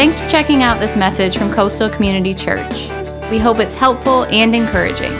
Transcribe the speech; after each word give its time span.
Thanks 0.00 0.18
for 0.18 0.26
checking 0.30 0.62
out 0.62 0.80
this 0.80 0.96
message 0.96 1.36
from 1.36 1.52
Coastal 1.52 1.90
Community 1.90 2.32
Church. 2.32 2.88
We 3.30 3.38
hope 3.38 3.58
it's 3.58 3.76
helpful 3.76 4.24
and 4.24 4.56
encouraging. 4.56 5.12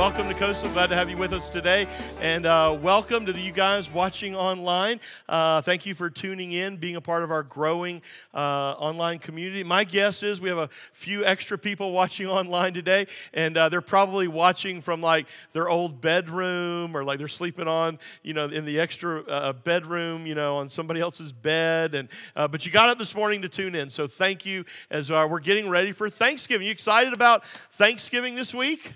Welcome. 0.00 0.30
To 0.30 0.34
Coastal. 0.34 0.72
Glad 0.72 0.86
to 0.86 0.94
have 0.94 1.10
you 1.10 1.18
with 1.18 1.34
us 1.34 1.50
today. 1.50 1.86
And 2.22 2.46
uh, 2.46 2.78
welcome 2.80 3.26
to 3.26 3.34
the, 3.34 3.40
you 3.40 3.52
guys 3.52 3.90
watching 3.90 4.34
online. 4.34 4.98
Uh, 5.28 5.60
thank 5.60 5.84
you 5.84 5.94
for 5.94 6.08
tuning 6.08 6.52
in, 6.52 6.78
being 6.78 6.96
a 6.96 7.02
part 7.02 7.22
of 7.22 7.30
our 7.30 7.42
growing 7.42 8.00
uh, 8.32 8.72
online 8.78 9.18
community. 9.18 9.62
My 9.62 9.84
guess 9.84 10.22
is 10.22 10.40
we 10.40 10.48
have 10.48 10.56
a 10.56 10.68
few 10.68 11.22
extra 11.26 11.58
people 11.58 11.92
watching 11.92 12.28
online 12.28 12.72
today, 12.72 13.08
and 13.34 13.54
uh, 13.58 13.68
they're 13.68 13.82
probably 13.82 14.26
watching 14.26 14.80
from 14.80 15.02
like 15.02 15.26
their 15.52 15.68
old 15.68 16.00
bedroom 16.00 16.96
or 16.96 17.04
like 17.04 17.18
they're 17.18 17.28
sleeping 17.28 17.68
on, 17.68 17.98
you 18.22 18.32
know, 18.32 18.46
in 18.46 18.64
the 18.64 18.80
extra 18.80 19.22
uh, 19.24 19.52
bedroom, 19.52 20.26
you 20.26 20.34
know, 20.34 20.56
on 20.56 20.70
somebody 20.70 21.00
else's 21.00 21.32
bed. 21.32 21.94
And 21.94 22.08
uh, 22.34 22.48
But 22.48 22.64
you 22.64 22.72
got 22.72 22.88
up 22.88 22.98
this 22.98 23.14
morning 23.14 23.42
to 23.42 23.50
tune 23.50 23.74
in. 23.74 23.90
So 23.90 24.06
thank 24.06 24.46
you 24.46 24.64
as 24.90 25.10
we're 25.10 25.40
getting 25.40 25.68
ready 25.68 25.92
for 25.92 26.08
Thanksgiving. 26.08 26.66
You 26.66 26.72
excited 26.72 27.12
about 27.12 27.44
Thanksgiving 27.44 28.34
this 28.34 28.54
week? 28.54 28.94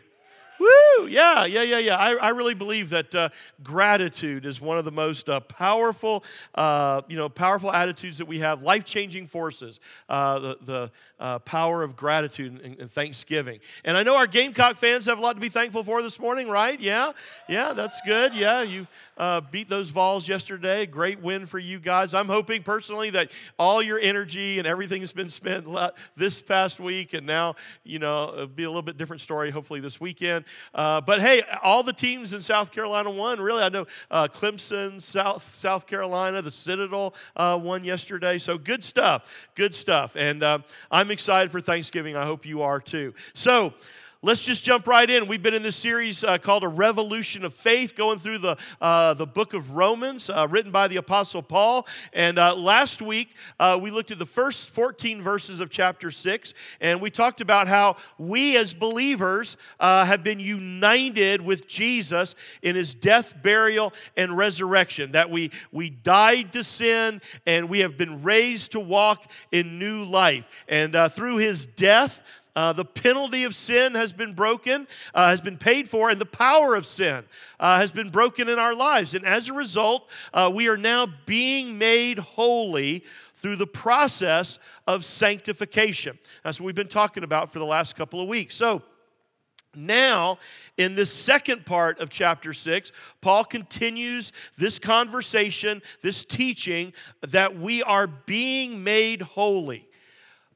Woo! 0.65 1.07
Yeah, 1.09 1.45
yeah, 1.45 1.63
yeah, 1.63 1.79
yeah. 1.79 1.97
I, 1.97 2.15
I 2.15 2.29
really 2.31 2.55
believe 2.55 2.91
that 2.91 3.15
uh, 3.15 3.29
gratitude 3.63 4.47
is 4.47 4.61
one 4.61 4.79
of 4.79 4.85
the 4.85 4.93
most 4.93 5.29
uh, 5.29 5.41
powerful, 5.41 6.25
uh, 6.55 7.03
you 7.09 7.17
know, 7.17 7.29
powerful 7.29 7.71
attitudes 7.71 8.19
that 8.19 8.27
we 8.27 8.39
have. 8.39 8.63
Life-changing 8.63 9.27
forces. 9.27 9.81
Uh, 10.09 10.39
the 10.39 10.59
the 10.63 10.91
uh, 11.21 11.39
power 11.41 11.83
of 11.83 11.97
gratitude 11.97 12.61
and, 12.63 12.81
and, 12.81 12.91
thanksgiving. 12.91 13.61
And 13.85 13.97
I 13.97 14.03
know 14.03 14.17
our 14.17 14.27
Gamecock 14.27 14.77
fans 14.77 15.07
have 15.07 15.19
a 15.19 15.21
lot 15.21 15.35
to 15.35 15.41
be 15.41 15.49
thankful 15.49 15.83
for 15.83 16.03
this 16.03 16.19
morning, 16.19 16.49
right? 16.49 16.79
Yeah, 16.79 17.12
yeah, 17.49 17.73
that's 17.73 18.01
good. 18.03 18.35
Yeah, 18.35 18.62
you 18.62 18.87
uh, 19.17 19.41
beat 19.51 19.69
those 19.69 19.91
Vols 19.91 20.29
yesterday. 20.29 20.87
Great 20.87 21.21
win 21.21 21.47
for 21.47 21.59
you 21.59 21.79
guys. 21.79 22.15
I'm 22.15 22.29
hoping 22.29 22.62
personally 22.62 23.11
that 23.11 23.33
all 23.59 23.83
your 23.83 23.98
energy 23.98 24.59
and 24.59 24.67
everything 24.67 25.01
has 25.01 25.12
been 25.12 25.29
spent 25.29 25.67
this 26.17 26.41
past 26.41 26.81
week, 26.81 27.15
and 27.15 27.27
now 27.27 27.55
you 27.84 27.98
know 27.98 28.33
it'll 28.33 28.47
be 28.47 28.65
a 28.65 28.69
little 28.69 28.83
bit 28.83 28.97
different 28.97 29.23
story. 29.23 29.51
Hopefully 29.51 29.81
this 29.81 30.01
weekend. 30.01 30.45
Uh, 30.75 31.01
but 31.01 31.21
hey, 31.21 31.43
all 31.62 31.83
the 31.83 31.93
teams 31.93 32.33
in 32.33 32.41
South 32.41 32.73
Carolina 32.73 33.11
won. 33.11 33.41
Really, 33.41 33.62
I 33.62 33.69
know 33.69 33.87
uh, 34.11 34.29
Clemson, 34.29 35.01
South 35.01 35.43
South 35.43 35.87
Carolina, 35.87 36.43
the 36.43 36.51
Citadel 36.51 37.15
uh, 37.37 37.59
won 37.61 37.84
yesterday. 37.84 38.39
So 38.39 38.59
good 38.59 38.83
stuff. 38.83 39.49
Good 39.55 39.75
stuff. 39.75 40.17
And 40.17 40.43
uh, 40.43 40.59
I'm 40.91 41.11
excited 41.11 41.51
for 41.51 41.61
Thanksgiving. 41.61 42.17
I 42.17 42.25
hope 42.25 42.47
you 42.47 42.62
are 42.62 42.81
too. 42.81 43.15
So. 43.34 43.75
Let's 44.25 44.42
just 44.42 44.64
jump 44.64 44.86
right 44.86 45.11
in. 45.11 45.27
We've 45.27 45.42
been 45.42 45.53
in 45.53 45.62
this 45.62 45.77
series 45.77 46.25
uh, 46.25 46.39
called 46.39 46.64
A 46.64 46.69
Revolution 46.69 47.44
of 47.44 47.53
Faith, 47.53 47.94
going 47.94 48.19
through 48.19 48.39
the, 48.39 48.56
uh, 48.81 49.12
the 49.12 49.27
book 49.27 49.53
of 49.53 49.72
Romans, 49.72 50.31
uh, 50.31 50.48
written 50.48 50.72
by 50.72 50.89
the 50.89 50.97
Apostle 50.97 51.42
Paul. 51.42 51.86
And 52.14 52.39
uh, 52.39 52.56
last 52.56 53.03
week, 53.03 53.34
uh, 53.61 53.78
we 53.83 53.91
looked 53.91 54.12
at 54.12 54.19
the 54.19 54.25
first 54.25 54.70
14 54.70 55.20
verses 55.20 55.61
of 55.61 55.69
chapter 55.69 56.11
6, 56.11 56.55
and 56.81 57.03
we 57.03 57.11
talked 57.11 57.42
about 57.42 57.69
how 57.69 57.97
we 58.16 58.56
as 58.56 58.72
believers 58.72 59.58
uh, 59.78 60.06
have 60.06 60.25
been 60.25 60.41
united 60.41 61.42
with 61.42 61.69
Jesus 61.69 62.34
in 62.62 62.77
his 62.77 62.94
death, 62.94 63.42
burial, 63.42 63.92
and 64.16 64.34
resurrection. 64.38 65.11
That 65.11 65.28
we, 65.28 65.50
we 65.70 65.91
died 65.91 66.55
to 66.55 66.64
sin 66.64 67.20
and 67.47 67.69
we 67.69 67.81
have 67.81 67.98
been 67.98 68.22
raised 68.22 68.72
to 68.72 68.81
walk 68.81 69.31
in 69.53 69.78
new 69.78 70.03
life. 70.06 70.64
And 70.66 70.94
through 71.12 71.36
his 71.36 71.66
death, 71.66 72.22
uh, 72.56 72.72
the 72.72 72.84
penalty 72.84 73.44
of 73.44 73.55
sin 73.55 73.94
has 73.94 74.12
been 74.12 74.33
broken, 74.33 74.86
uh, 75.14 75.28
has 75.28 75.41
been 75.41 75.58
paid 75.58 75.88
for, 75.88 76.10
and 76.10 76.20
the 76.20 76.27
power 76.27 76.74
of 76.74 76.86
sin 76.86 77.24
uh, 77.58 77.78
has 77.78 77.91
been 77.91 78.10
broken 78.10 78.48
in 78.48 78.58
our 78.58 78.74
lives. 78.74 79.14
And 79.14 79.24
as 79.24 79.48
a 79.48 79.52
result, 79.52 80.08
uh, 80.33 80.50
we 80.55 80.69
are 80.69 80.77
now 80.77 81.06
being 81.27 81.78
made 81.78 82.19
holy 82.19 83.05
through 83.34 83.56
the 83.56 83.66
process 83.66 84.58
of 84.86 85.05
sanctification. 85.05 86.19
That's 86.43 86.60
what 86.60 86.66
we've 86.66 86.75
been 86.75 86.88
talking 86.88 87.25
about 87.25 87.50
for 87.50 87.59
the 87.59 87.64
last 87.64 87.97
couple 87.97 88.20
of 88.20 88.28
weeks. 88.28 88.54
So, 88.54 88.82
now, 89.76 90.38
in 90.76 90.94
this 90.94 91.12
second 91.12 91.66
part 91.66 91.98
of 91.98 92.10
chapter 92.10 92.53
6, 92.53 92.93
Paul 93.20 93.44
continues 93.44 94.32
this 94.56 94.78
conversation, 94.78 95.82
this 96.00 96.25
teaching 96.25 96.93
that 97.22 97.59
we 97.59 97.82
are 97.82 98.06
being 98.06 98.84
made 98.84 99.22
holy. 99.22 99.84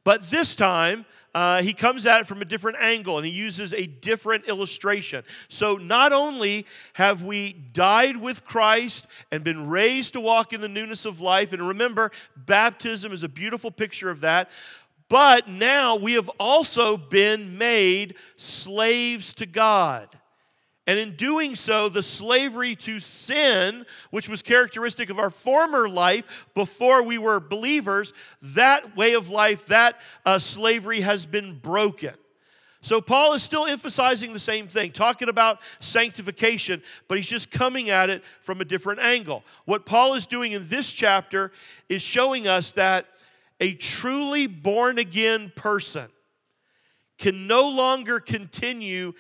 But 0.05 0.23
this 0.23 0.57
time, 0.57 1.05
uh, 1.35 1.63
he 1.63 1.73
comes 1.73 2.07
at 2.07 2.21
it 2.21 2.27
from 2.27 2.43
a 2.43 2.45
different 2.45 2.79
angle 2.81 3.17
and 3.17 3.27
he 3.27 3.33
uses 3.33 3.73
a 3.73 3.87
different 3.87 4.47
illustration. 4.49 5.25
So, 5.49 5.77
not 5.77 6.13
only 6.13 6.67
have 6.95 7.23
we 7.23 7.53
died 7.53 8.17
with 8.17 8.45
Christ 8.45 9.07
and 9.31 9.45
been 9.45 9.69
raised 9.69 10.15
to 10.15 10.21
walk 10.21 10.53
in 10.53 10.61
the 10.61 10.69
newness 10.69 11.05
of 11.05 11.21
life, 11.21 11.53
and 11.53 11.67
remember, 11.67 12.11
baptism 12.37 13.13
is 13.13 13.23
a 13.23 13.29
beautiful 13.29 13.71
picture 13.71 14.11
of 14.11 14.21
that, 14.21 14.51
but 15.09 15.49
now 15.49 15.97
we 15.97 16.15
have 16.15 16.31
also 16.39 16.97
been 16.97 17.57
made 17.57 18.15
slaves 18.37 19.33
to 19.35 19.47
God. 19.47 20.09
And 20.89 20.99
in 20.99 21.17
doing 21.17 21.55
so, 21.55 21.91
the 21.91 22.03
slavery 22.03 22.75
to 22.77 22.99
sin, 22.99 23.85
which 24.11 24.27
was 24.27 24.41
characteristic 24.41 25.11
of 25.11 25.19
our 25.19 25.29
former 25.29 25.87
life 25.87 26.47
before 26.55 27.03
we 27.03 27.19
were 27.19 27.41
believers, 27.41 28.15
that 28.41 28.97
way 28.97 29.13
of 29.13 29.29
life, 29.29 29.67
that 29.67 30.01
uh, 30.25 30.39
slavery 30.39 31.03
has 31.03 31.27
been 31.27 31.59
broken. 31.59 32.15
So, 32.81 33.03
Paul 33.03 33.35
is 33.35 33.43
still 33.43 33.67
emphasizing 33.67 34.33
the 34.33 34.41
same 34.41 34.67
thing, 34.67 34.93
talking 34.93 35.29
about 35.29 35.61
sanctification, 35.79 36.83
but 37.07 37.19
he's 37.19 37.29
just 37.29 37.51
coming 37.51 37.91
at 37.91 38.09
it 38.09 38.25
from 38.41 38.63
a 38.63 38.65
different 38.65 39.01
angle. 39.01 39.45
What 39.67 39.85
Paul 39.85 40.15
is 40.15 40.27
doing 40.27 40.53
in 40.53 40.69
this 40.69 40.91
chapter 40.91 41.53
is 41.91 42.01
showing 42.01 42.49
us 42.49 42.73
that 42.73 43.05
a 43.61 43.75
truly 43.75 44.47
born 44.47 44.99
again 44.99 45.53
person 45.55 46.09
can 47.19 47.47
no 47.47 47.69
longer 47.69 48.21
continue 48.21 49.13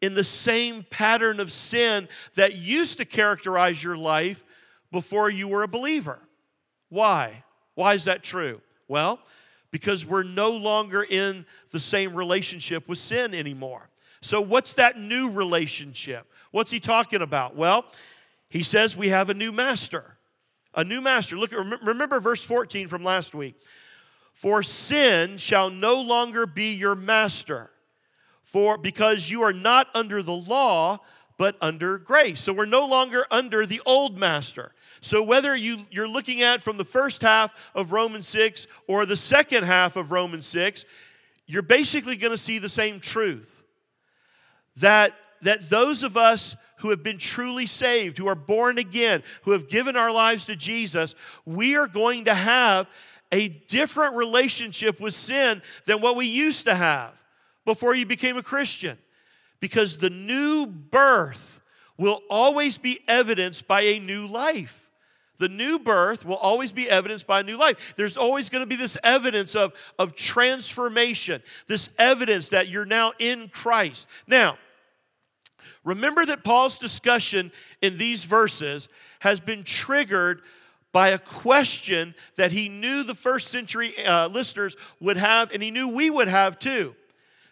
in 0.00 0.14
the 0.14 0.24
same 0.24 0.84
pattern 0.90 1.40
of 1.40 1.52
sin 1.52 2.08
that 2.34 2.56
used 2.56 2.98
to 2.98 3.04
characterize 3.04 3.82
your 3.82 3.96
life 3.96 4.44
before 4.92 5.28
you 5.30 5.48
were 5.48 5.62
a 5.62 5.68
believer. 5.68 6.20
Why? 6.88 7.44
Why 7.74 7.94
is 7.94 8.04
that 8.04 8.22
true? 8.22 8.60
Well, 8.86 9.20
because 9.70 10.06
we're 10.06 10.22
no 10.22 10.50
longer 10.50 11.04
in 11.08 11.44
the 11.72 11.80
same 11.80 12.14
relationship 12.14 12.88
with 12.88 12.98
sin 12.98 13.34
anymore. 13.34 13.90
So, 14.20 14.40
what's 14.40 14.74
that 14.74 14.98
new 14.98 15.30
relationship? 15.30 16.26
What's 16.50 16.70
he 16.70 16.80
talking 16.80 17.22
about? 17.22 17.54
Well, 17.54 17.84
he 18.48 18.62
says 18.62 18.96
we 18.96 19.08
have 19.08 19.28
a 19.28 19.34
new 19.34 19.52
master. 19.52 20.16
A 20.74 20.84
new 20.84 21.00
master. 21.00 21.36
Look, 21.36 21.52
remember 21.52 22.20
verse 22.20 22.42
14 22.42 22.88
from 22.88 23.04
last 23.04 23.34
week. 23.34 23.56
For 24.32 24.62
sin 24.62 25.36
shall 25.36 25.70
no 25.70 26.00
longer 26.00 26.46
be 26.46 26.72
your 26.74 26.94
master 26.94 27.70
for 28.48 28.78
because 28.78 29.28
you 29.28 29.42
are 29.42 29.52
not 29.52 29.88
under 29.94 30.22
the 30.22 30.34
law 30.34 30.98
but 31.36 31.54
under 31.60 31.98
grace. 31.98 32.40
So 32.40 32.52
we're 32.52 32.66
no 32.66 32.84
longer 32.84 33.24
under 33.30 33.64
the 33.64 33.80
old 33.86 34.18
master. 34.18 34.72
So 35.00 35.22
whether 35.22 35.54
you, 35.54 35.86
you're 35.88 36.08
looking 36.08 36.42
at 36.42 36.60
from 36.62 36.78
the 36.78 36.84
first 36.84 37.22
half 37.22 37.70
of 37.74 37.92
romans 37.92 38.26
6 38.26 38.66
or 38.88 39.04
the 39.04 39.18
second 39.18 39.64
half 39.64 39.96
of 39.96 40.10
romans 40.10 40.46
6 40.46 40.84
you're 41.46 41.62
basically 41.62 42.16
going 42.16 42.32
to 42.32 42.38
see 42.38 42.58
the 42.58 42.68
same 42.68 43.00
truth. 43.00 43.62
That 44.80 45.14
that 45.42 45.68
those 45.68 46.02
of 46.02 46.16
us 46.16 46.56
who 46.78 46.90
have 46.90 47.02
been 47.02 47.18
truly 47.18 47.66
saved 47.66 48.16
who 48.16 48.28
are 48.28 48.34
born 48.34 48.78
again 48.78 49.22
who 49.42 49.52
have 49.52 49.68
given 49.68 49.96
our 49.96 50.10
lives 50.10 50.46
to 50.46 50.56
jesus 50.56 51.14
we 51.44 51.76
are 51.76 51.86
going 51.86 52.24
to 52.24 52.34
have 52.34 52.90
a 53.30 53.48
different 53.48 54.16
relationship 54.16 55.00
with 55.00 55.14
sin 55.14 55.62
than 55.84 56.00
what 56.00 56.16
we 56.16 56.26
used 56.26 56.66
to 56.66 56.74
have 56.74 57.22
before 57.68 57.94
you 57.94 58.06
became 58.06 58.38
a 58.38 58.42
Christian. 58.42 58.96
Because 59.60 59.98
the 59.98 60.08
new 60.08 60.66
birth 60.66 61.60
will 61.98 62.22
always 62.30 62.78
be 62.78 63.00
evidenced 63.06 63.68
by 63.68 63.82
a 63.82 63.98
new 63.98 64.26
life. 64.26 64.88
The 65.36 65.50
new 65.50 65.78
birth 65.78 66.24
will 66.24 66.36
always 66.36 66.72
be 66.72 66.88
evidenced 66.88 67.26
by 67.26 67.40
a 67.40 67.42
new 67.42 67.58
life. 67.58 67.92
There's 67.94 68.16
always 68.16 68.48
going 68.48 68.62
to 68.62 68.66
be 68.66 68.74
this 68.74 68.96
evidence 69.04 69.54
of, 69.54 69.74
of 69.98 70.16
transformation, 70.16 71.42
this 71.66 71.90
evidence 71.98 72.48
that 72.48 72.68
you're 72.68 72.86
now 72.86 73.12
in 73.18 73.50
Christ. 73.50 74.08
Now, 74.26 74.56
remember 75.84 76.24
that 76.24 76.44
Paul's 76.44 76.78
discussion 76.78 77.52
in 77.82 77.98
these 77.98 78.24
verses 78.24 78.88
has 79.18 79.40
been 79.40 79.62
triggered 79.62 80.40
by 80.94 81.10
a 81.10 81.18
question 81.18 82.14
that 82.36 82.50
he 82.50 82.70
knew 82.70 83.02
the 83.02 83.14
first 83.14 83.48
century 83.48 83.92
uh, 84.06 84.28
listeners 84.28 84.74
would 85.00 85.18
have, 85.18 85.52
and 85.52 85.62
he 85.62 85.70
knew 85.70 85.86
we 85.88 86.08
would 86.08 86.28
have 86.28 86.58
too. 86.58 86.96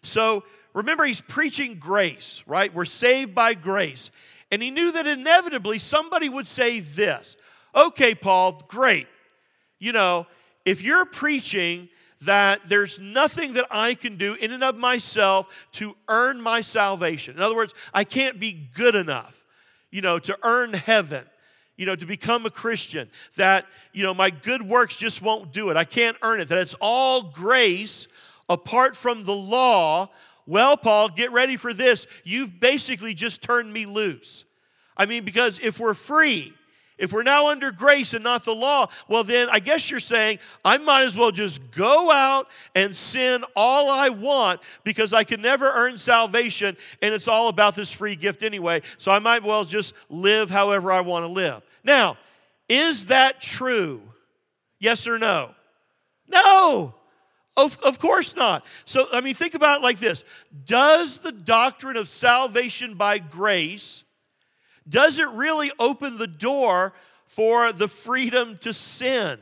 So 0.06 0.44
remember, 0.74 1.04
he's 1.04 1.20
preaching 1.20 1.78
grace, 1.78 2.42
right? 2.46 2.72
We're 2.72 2.84
saved 2.84 3.34
by 3.34 3.54
grace. 3.54 4.10
And 4.50 4.62
he 4.62 4.70
knew 4.70 4.92
that 4.92 5.06
inevitably 5.06 5.78
somebody 5.78 6.28
would 6.28 6.46
say 6.46 6.80
this 6.80 7.36
Okay, 7.74 8.14
Paul, 8.14 8.60
great. 8.68 9.06
You 9.78 9.92
know, 9.92 10.26
if 10.64 10.82
you're 10.82 11.04
preaching 11.04 11.88
that 12.22 12.62
there's 12.64 12.98
nothing 12.98 13.52
that 13.54 13.66
I 13.70 13.94
can 13.94 14.16
do 14.16 14.34
in 14.34 14.50
and 14.52 14.64
of 14.64 14.76
myself 14.76 15.68
to 15.72 15.94
earn 16.08 16.40
my 16.40 16.62
salvation, 16.62 17.36
in 17.36 17.42
other 17.42 17.56
words, 17.56 17.74
I 17.92 18.04
can't 18.04 18.40
be 18.40 18.52
good 18.74 18.94
enough, 18.94 19.44
you 19.90 20.00
know, 20.00 20.18
to 20.20 20.38
earn 20.42 20.72
heaven. 20.72 21.24
you 21.76 21.84
know, 21.84 21.94
to 21.94 22.06
become 22.06 22.46
a 22.46 22.50
Christian, 22.50 23.10
that, 23.36 23.66
you 23.92 24.02
know, 24.02 24.14
my 24.14 24.30
good 24.30 24.62
works 24.62 24.96
just 24.96 25.20
won't 25.20 25.52
do 25.52 25.68
it. 25.68 25.76
I 25.76 25.84
can't 25.84 26.16
earn 26.22 26.40
it, 26.40 26.48
that 26.48 26.58
it's 26.58 26.74
all 26.80 27.22
grace 27.22 28.08
apart 28.48 28.96
from 28.96 29.25
the 29.25 29.34
law. 29.34 30.10
Well, 30.46 30.76
Paul, 30.76 31.08
get 31.08 31.32
ready 31.32 31.56
for 31.56 31.72
this. 31.72 32.06
You've 32.25 32.60
basically 32.60 33.14
just 33.14 33.43
turned 33.43 33.72
me 33.72 33.87
loose. 33.87 34.44
I 34.96 35.06
mean, 35.06 35.25
because 35.25 35.58
if 35.58 35.78
we're 35.78 35.94
free, 35.94 36.54
if 36.98 37.12
we're 37.12 37.25
now 37.25 37.48
under 37.48 37.70
grace 37.72 38.14
and 38.14 38.25
not 38.25 38.44
the 38.44 38.54
law, 38.54 38.87
well, 39.06 39.22
then 39.22 39.48
I 39.50 39.58
guess 39.58 39.90
you're 39.90 40.00
saying 40.00 40.38
I 40.64 40.78
might 40.78 41.02
as 41.02 41.16
well 41.16 41.31
just 41.31 41.70
go 41.70 42.10
out 42.10 42.48
and 42.75 42.96
sin 42.96 43.44
all 43.54 43.90
I 43.90 44.08
want 44.08 44.60
because 44.82 45.12
I 45.12 45.22
can 45.22 45.42
never 45.42 45.70
earn 45.70 45.99
salvation 45.99 46.76
and 47.02 47.12
it's 47.12 47.28
all 47.28 47.49
about 47.49 47.75
this 47.75 47.92
free 47.92 48.16
gift 48.16 48.42
anyway. 48.42 48.81
So 48.96 49.12
I 49.12 49.19
might 49.19 49.42
well 49.42 49.64
just 49.64 49.94
live 50.08 50.49
however 50.49 50.90
I 50.90 51.02
want 51.02 51.25
to 51.25 51.31
live. 51.31 51.60
Now, 51.84 52.16
is 52.69 53.06
that 53.06 53.42
true? 53.42 54.00
Yes 54.81 55.06
or 55.06 55.19
no? 55.19 55.54
No. 56.28 56.94
Of, 57.56 57.78
of 57.82 57.98
course 57.98 58.36
not. 58.36 58.66
So, 58.84 59.06
I 59.12 59.22
mean, 59.22 59.34
think 59.34 59.54
about 59.54 59.80
it 59.80 59.82
like 59.82 59.98
this 59.98 60.24
Does 60.64 61.18
the 61.18 61.32
doctrine 61.32 61.96
of 61.96 62.08
salvation 62.08 62.94
by 62.94 63.18
grace 63.18 64.04
does 64.88 65.18
it 65.18 65.28
really 65.30 65.72
open 65.78 66.18
the 66.18 66.26
door 66.26 66.92
for 67.24 67.72
the 67.72 67.88
freedom 67.88 68.56
to 68.58 68.72
sin? 68.72 69.38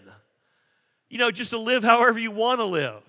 You 1.10 1.18
know, 1.18 1.30
just 1.30 1.50
to 1.50 1.58
live 1.58 1.84
however 1.84 2.18
you 2.18 2.30
want 2.30 2.60
to 2.60 2.64
live. 2.64 3.02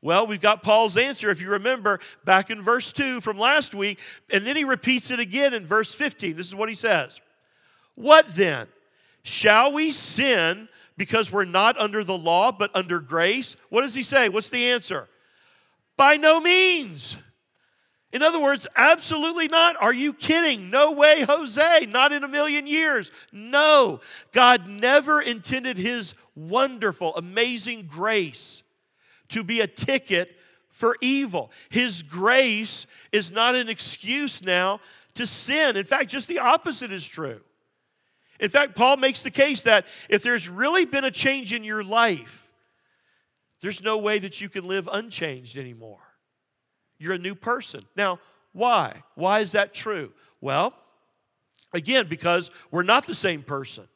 Well, 0.00 0.26
we've 0.26 0.40
got 0.40 0.62
Paul's 0.62 0.96
answer, 0.96 1.30
if 1.30 1.40
you 1.40 1.50
remember, 1.50 1.98
back 2.24 2.50
in 2.50 2.60
verse 2.60 2.92
2 2.92 3.20
from 3.20 3.38
last 3.38 3.74
week, 3.74 3.98
and 4.30 4.46
then 4.46 4.54
he 4.54 4.64
repeats 4.64 5.10
it 5.10 5.18
again 5.18 5.54
in 5.54 5.66
verse 5.66 5.94
15. 5.94 6.36
This 6.36 6.46
is 6.46 6.54
what 6.54 6.68
he 6.68 6.74
says 6.74 7.20
What 7.94 8.26
then? 8.28 8.68
Shall 9.22 9.72
we 9.72 9.90
sin 9.90 10.68
because 10.96 11.32
we're 11.32 11.44
not 11.44 11.78
under 11.78 12.04
the 12.04 12.16
law 12.16 12.52
but 12.52 12.74
under 12.74 13.00
grace? 13.00 13.56
What 13.68 13.82
does 13.82 13.94
he 13.94 14.02
say? 14.02 14.28
What's 14.28 14.50
the 14.50 14.70
answer? 14.70 15.08
By 15.96 16.16
no 16.16 16.40
means. 16.40 17.16
In 18.12 18.22
other 18.22 18.40
words, 18.40 18.66
absolutely 18.76 19.48
not. 19.48 19.74
Are 19.82 19.92
you 19.92 20.12
kidding? 20.12 20.70
No 20.70 20.92
way, 20.92 21.24
Jose. 21.24 21.86
Not 21.86 22.12
in 22.12 22.22
a 22.22 22.28
million 22.28 22.68
years. 22.68 23.10
No. 23.32 24.00
God 24.30 24.68
never 24.68 25.20
intended 25.20 25.78
his 25.78 26.14
wonderful, 26.36 27.16
amazing 27.16 27.86
grace 27.88 28.62
to 29.30 29.42
be 29.42 29.60
a 29.60 29.66
ticket 29.66 30.36
for 30.68 30.96
evil. 31.00 31.50
His 31.70 32.04
grace 32.04 32.86
is 33.10 33.32
not 33.32 33.56
an 33.56 33.68
excuse 33.68 34.44
now 34.44 34.80
to 35.14 35.26
sin. 35.26 35.76
In 35.76 35.84
fact, 35.84 36.10
just 36.10 36.28
the 36.28 36.38
opposite 36.38 36.92
is 36.92 37.08
true. 37.08 37.40
In 38.40 38.48
fact, 38.48 38.74
Paul 38.74 38.96
makes 38.96 39.22
the 39.22 39.30
case 39.30 39.62
that 39.62 39.86
if 40.08 40.22
there's 40.22 40.48
really 40.48 40.84
been 40.84 41.04
a 41.04 41.10
change 41.10 41.52
in 41.52 41.64
your 41.64 41.84
life, 41.84 42.52
there's 43.60 43.82
no 43.82 43.98
way 43.98 44.18
that 44.18 44.40
you 44.40 44.48
can 44.48 44.66
live 44.66 44.88
unchanged 44.92 45.56
anymore. 45.56 46.02
You're 46.98 47.14
a 47.14 47.18
new 47.18 47.34
person. 47.34 47.82
Now, 47.96 48.18
why? 48.52 49.02
Why 49.14 49.40
is 49.40 49.52
that 49.52 49.72
true? 49.72 50.12
Well, 50.40 50.74
again, 51.72 52.06
because 52.08 52.50
we're 52.70 52.82
not 52.82 53.06
the 53.06 53.14
same 53.14 53.42
person. 53.42 53.88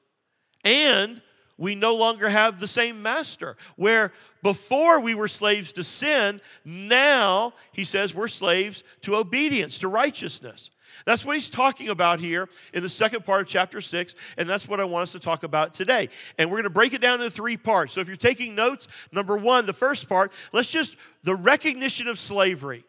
And 0.65 1.21
we 1.57 1.75
no 1.75 1.95
longer 1.97 2.29
have 2.29 2.61
the 2.61 2.69
same 2.69 3.03
master. 3.03 3.57
Where 3.77 4.13
before 4.43 5.01
we 5.01 5.15
were 5.15 5.29
slaves 5.29 5.73
to 5.75 5.85
sin, 5.85 6.41
now, 6.65 7.53
he 7.73 7.85
says, 7.85 8.15
we're 8.15 8.29
slaves 8.29 8.85
to 9.03 9.17
obedience, 9.17 9.81
to 9.81 9.89
righteousness. 9.89 10.71
That's 11.05 11.25
what 11.25 11.37
he's 11.37 11.51
talking 11.51 11.89
about 11.89 12.21
here 12.21 12.49
in 12.73 12.83
the 12.83 12.89
second 12.89 13.25
part 13.25 13.43
of 13.43 13.47
chapter 13.47 13.81
6, 13.81 14.15
and 14.37 14.49
that's 14.49 14.69
what 14.69 14.81
I 14.81 14.85
want 14.85 15.05
us 15.05 15.13
to 15.13 15.21
talk 15.21 15.43
about 15.43 15.75
today. 15.75 16.09
And 16.39 16.51
we're 16.51 16.57
going 16.57 16.65
to 16.65 16.71
break 16.71 16.93
it 16.93 17.01
down 17.01 17.21
into 17.21 17.31
three 17.31 17.57
parts. 17.57 17.95
So 17.95 18.01
if 18.01 18.09
you're 18.09 18.17
taking 18.17 18.55
notes, 18.55 18.89
number 19.13 19.37
one, 19.37 19.67
the 19.67 19.73
first 19.73 20.09
part, 20.09 20.33
let's 20.53 20.71
just, 20.71 20.97
the 21.23 21.35
recognition 21.35 22.09
of 22.09 22.19
slavery 22.19 22.85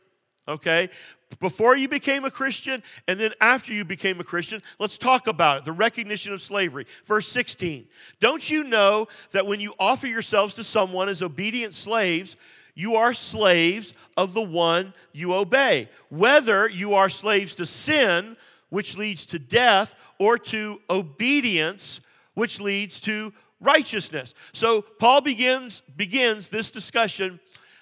okay? 0.50 0.90
Before 1.40 1.78
you 1.78 1.88
became 1.88 2.26
a 2.26 2.32
Christian 2.32 2.82
and 3.08 3.20
then 3.20 3.32
after 3.40 3.72
you 3.72 3.86
became 3.86 4.20
a 4.20 4.24
Christian, 4.24 4.62
let's 4.80 4.98
talk 4.98 5.28
about 5.28 5.60
it 5.60 5.64
the 5.64 5.72
recognition 5.72 6.34
of 6.34 6.42
slavery. 6.42 6.88
Verse 7.06 7.28
16 7.28 7.88
Don't 8.20 8.50
you 8.50 8.64
know 8.64 9.08
that 9.32 9.46
when 9.46 9.60
you 9.60 9.74
offer 9.80 10.08
yourselves 10.08 10.56
to 10.56 10.64
someone 10.64 11.08
as 11.08 11.22
obedient 11.22 11.74
slaves, 11.74 12.36
you 12.75 12.95
are 12.95 13.13
slaves 13.13 13.94
of 14.18 14.33
the 14.33 14.42
one 14.42 14.94
you 15.13 15.33
obey, 15.33 15.89
whether 16.10 16.69
you 16.69 16.94
are 16.94 17.10
slaves 17.10 17.56
to 17.56 17.66
sin, 17.66 18.36
which 18.69 18.98
leads 18.98 19.25
to 19.27 19.39
death, 19.39 19.95
or 20.19 20.38
to 20.38 20.81
obedience, 20.89 22.01
which 22.33 22.60
leads 22.60 23.00
to 23.01 23.33
righteousness. 23.60 24.33
So 24.54 24.81
Paul 24.81 25.21
begins 25.21 25.81
begins 25.81 26.50
this 26.50 26.71
discussion 26.71 27.39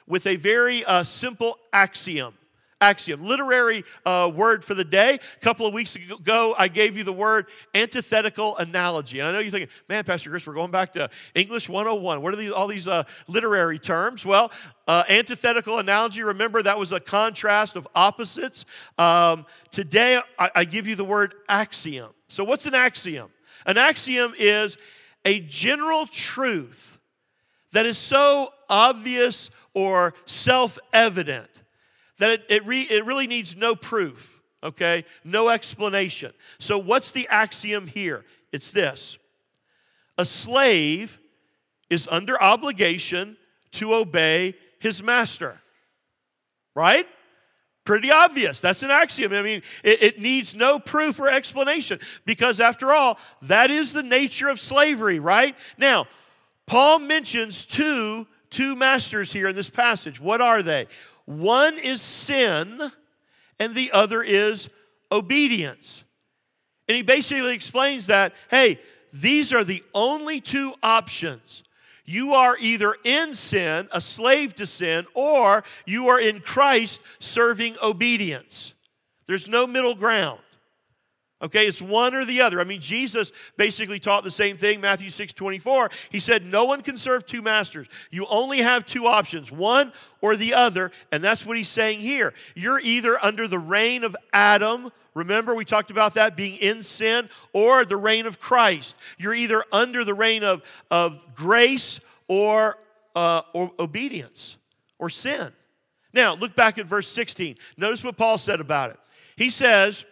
with 0.07 0.25
a 0.25 0.35
very 0.37 0.85
uh, 0.85 1.03
simple 1.03 1.59
axiom 1.73 2.36
axiom, 2.81 3.23
literary 3.23 3.83
uh, 4.05 4.31
word 4.33 4.63
for 4.63 4.73
the 4.73 4.83
day. 4.83 5.15
A 5.15 5.39
couple 5.39 5.65
of 5.65 5.73
weeks 5.73 5.95
ago, 5.95 6.55
I 6.57 6.67
gave 6.67 6.97
you 6.97 7.03
the 7.03 7.13
word 7.13 7.47
antithetical 7.73 8.57
analogy. 8.57 9.19
And 9.19 9.27
I 9.27 9.31
know 9.31 9.39
you're 9.39 9.51
thinking, 9.51 9.69
man, 9.89 10.03
Pastor 10.03 10.29
Chris, 10.29 10.45
we're 10.45 10.53
going 10.53 10.71
back 10.71 10.93
to 10.93 11.09
English 11.35 11.69
101. 11.69 12.21
What 12.21 12.33
are 12.33 12.37
these, 12.37 12.51
all 12.51 12.67
these 12.67 12.87
uh, 12.87 13.03
literary 13.27 13.79
terms? 13.79 14.25
Well, 14.25 14.51
uh, 14.87 15.03
antithetical 15.09 15.79
analogy, 15.79 16.23
remember 16.23 16.61
that 16.63 16.77
was 16.77 16.91
a 16.91 16.99
contrast 16.99 17.75
of 17.75 17.87
opposites. 17.95 18.65
Um, 18.97 19.45
today, 19.71 20.19
I, 20.37 20.51
I 20.55 20.63
give 20.65 20.87
you 20.87 20.95
the 20.95 21.05
word 21.05 21.33
axiom. 21.49 22.11
So, 22.27 22.43
what's 22.43 22.65
an 22.65 22.75
axiom? 22.75 23.29
An 23.65 23.77
axiom 23.77 24.33
is 24.37 24.77
a 25.25 25.39
general 25.41 26.05
truth 26.05 26.99
that 27.73 27.85
is 27.85 27.97
so 27.97 28.53
obvious 28.69 29.49
or 29.73 30.13
self 30.25 30.79
evident 30.93 31.56
that 32.19 32.31
it, 32.31 32.45
it, 32.49 32.65
re, 32.65 32.81
it 32.81 33.05
really 33.05 33.27
needs 33.27 33.55
no 33.55 33.75
proof, 33.75 34.41
okay? 34.63 35.05
No 35.23 35.49
explanation. 35.49 36.31
So, 36.59 36.77
what's 36.77 37.11
the 37.11 37.27
axiom 37.29 37.87
here? 37.87 38.25
It's 38.51 38.71
this 38.71 39.17
a 40.17 40.25
slave 40.25 41.19
is 41.89 42.07
under 42.11 42.41
obligation 42.41 43.37
to 43.71 43.93
obey 43.93 44.55
his 44.79 45.03
master, 45.03 45.61
right? 46.75 47.07
Pretty 47.85 48.11
obvious. 48.11 48.59
That's 48.59 48.83
an 48.83 48.91
axiom. 48.91 49.31
I 49.31 49.41
mean, 49.41 49.61
it, 49.83 50.03
it, 50.03 50.19
needs 50.19 50.53
no 50.53 50.77
proof 50.77 51.19
or 51.19 51.29
explanation 51.29 51.99
because, 52.25 52.59
after 52.59 52.91
all, 52.91 53.17
that 53.43 53.71
is 53.71 53.93
the 53.93 54.03
nature 54.03 54.49
of 54.49 54.59
slavery, 54.59 55.19
right? 55.19 55.55
Now, 55.77 56.07
Paul 56.65 56.99
mentions 56.99 57.65
two, 57.65 58.27
two 58.49 58.75
masters 58.75 59.31
here 59.31 59.47
in 59.47 59.55
this 59.55 59.69
passage. 59.69 60.19
What 60.19 60.41
are 60.41 60.61
they? 60.61 60.87
One 61.27 61.77
is 61.77 62.01
sin, 62.01 62.91
and 63.59 63.75
the 63.75 63.91
other 63.91 64.23
is 64.23 64.69
obedience. 65.11 66.05
And 66.87 66.95
he 66.95 67.03
basically 67.03 67.53
explains 67.53 68.07
that 68.07 68.33
hey, 68.49 68.79
these 69.13 69.53
are 69.53 69.65
the 69.65 69.83
only 69.93 70.39
two 70.39 70.73
options. 70.81 71.63
You 72.05 72.33
are 72.33 72.55
either 72.61 72.95
in 73.03 73.33
sin, 73.33 73.89
a 73.91 73.99
slave 73.99 74.55
to 74.55 74.65
sin, 74.65 75.05
or 75.13 75.65
you 75.85 76.07
are 76.07 76.19
in 76.19 76.39
Christ 76.39 77.01
serving 77.19 77.75
obedience. 77.83 78.73
There's 79.25 79.49
no 79.49 79.67
middle 79.67 79.95
ground. 79.95 80.39
Okay, 81.39 81.67
it's 81.67 81.81
one 81.81 82.15
or 82.15 82.25
the 82.25 82.41
other. 82.41 82.59
I 82.59 82.63
mean, 82.63 82.81
Jesus 82.81 83.31
basically 83.57 83.99
taught 83.99 84.23
the 84.23 84.31
same 84.31 84.57
thing, 84.57 84.81
Matthew 84.81 85.11
6 85.11 85.33
24. 85.33 85.91
He 86.09 86.19
said, 86.19 86.43
No 86.43 86.65
one 86.65 86.81
can 86.81 86.97
serve 86.97 87.27
two 87.27 87.43
masters. 87.43 87.87
You 88.09 88.25
only 88.27 88.59
have 88.59 88.87
two 88.87 89.05
options, 89.05 89.51
one 89.51 89.93
or 90.19 90.35
the 90.35 90.55
other. 90.55 90.91
And 91.11 91.23
that's 91.23 91.45
what 91.45 91.55
he's 91.55 91.69
saying 91.69 91.99
here. 91.99 92.33
You're 92.55 92.79
either 92.79 93.23
under 93.23 93.47
the 93.47 93.59
reign 93.59 94.03
of 94.03 94.15
Adam, 94.33 94.91
remember 95.13 95.53
we 95.53 95.63
talked 95.63 95.91
about 95.91 96.15
that 96.15 96.35
being 96.35 96.57
in 96.57 96.81
sin, 96.81 97.29
or 97.53 97.85
the 97.85 97.97
reign 97.97 98.25
of 98.25 98.39
Christ. 98.39 98.97
You're 99.19 99.35
either 99.35 99.63
under 99.71 100.03
the 100.03 100.15
reign 100.15 100.43
of, 100.43 100.63
of 100.89 101.35
grace 101.35 101.99
or, 102.27 102.79
uh, 103.15 103.43
or 103.53 103.71
obedience 103.77 104.57
or 104.97 105.11
sin. 105.11 105.51
Now, 106.13 106.33
look 106.33 106.55
back 106.55 106.79
at 106.79 106.87
verse 106.87 107.07
16. 107.07 107.57
Notice 107.77 108.03
what 108.03 108.17
Paul 108.17 108.39
said 108.39 108.59
about 108.59 108.89
it. 108.89 108.97
He 109.35 109.51
says, 109.51 110.03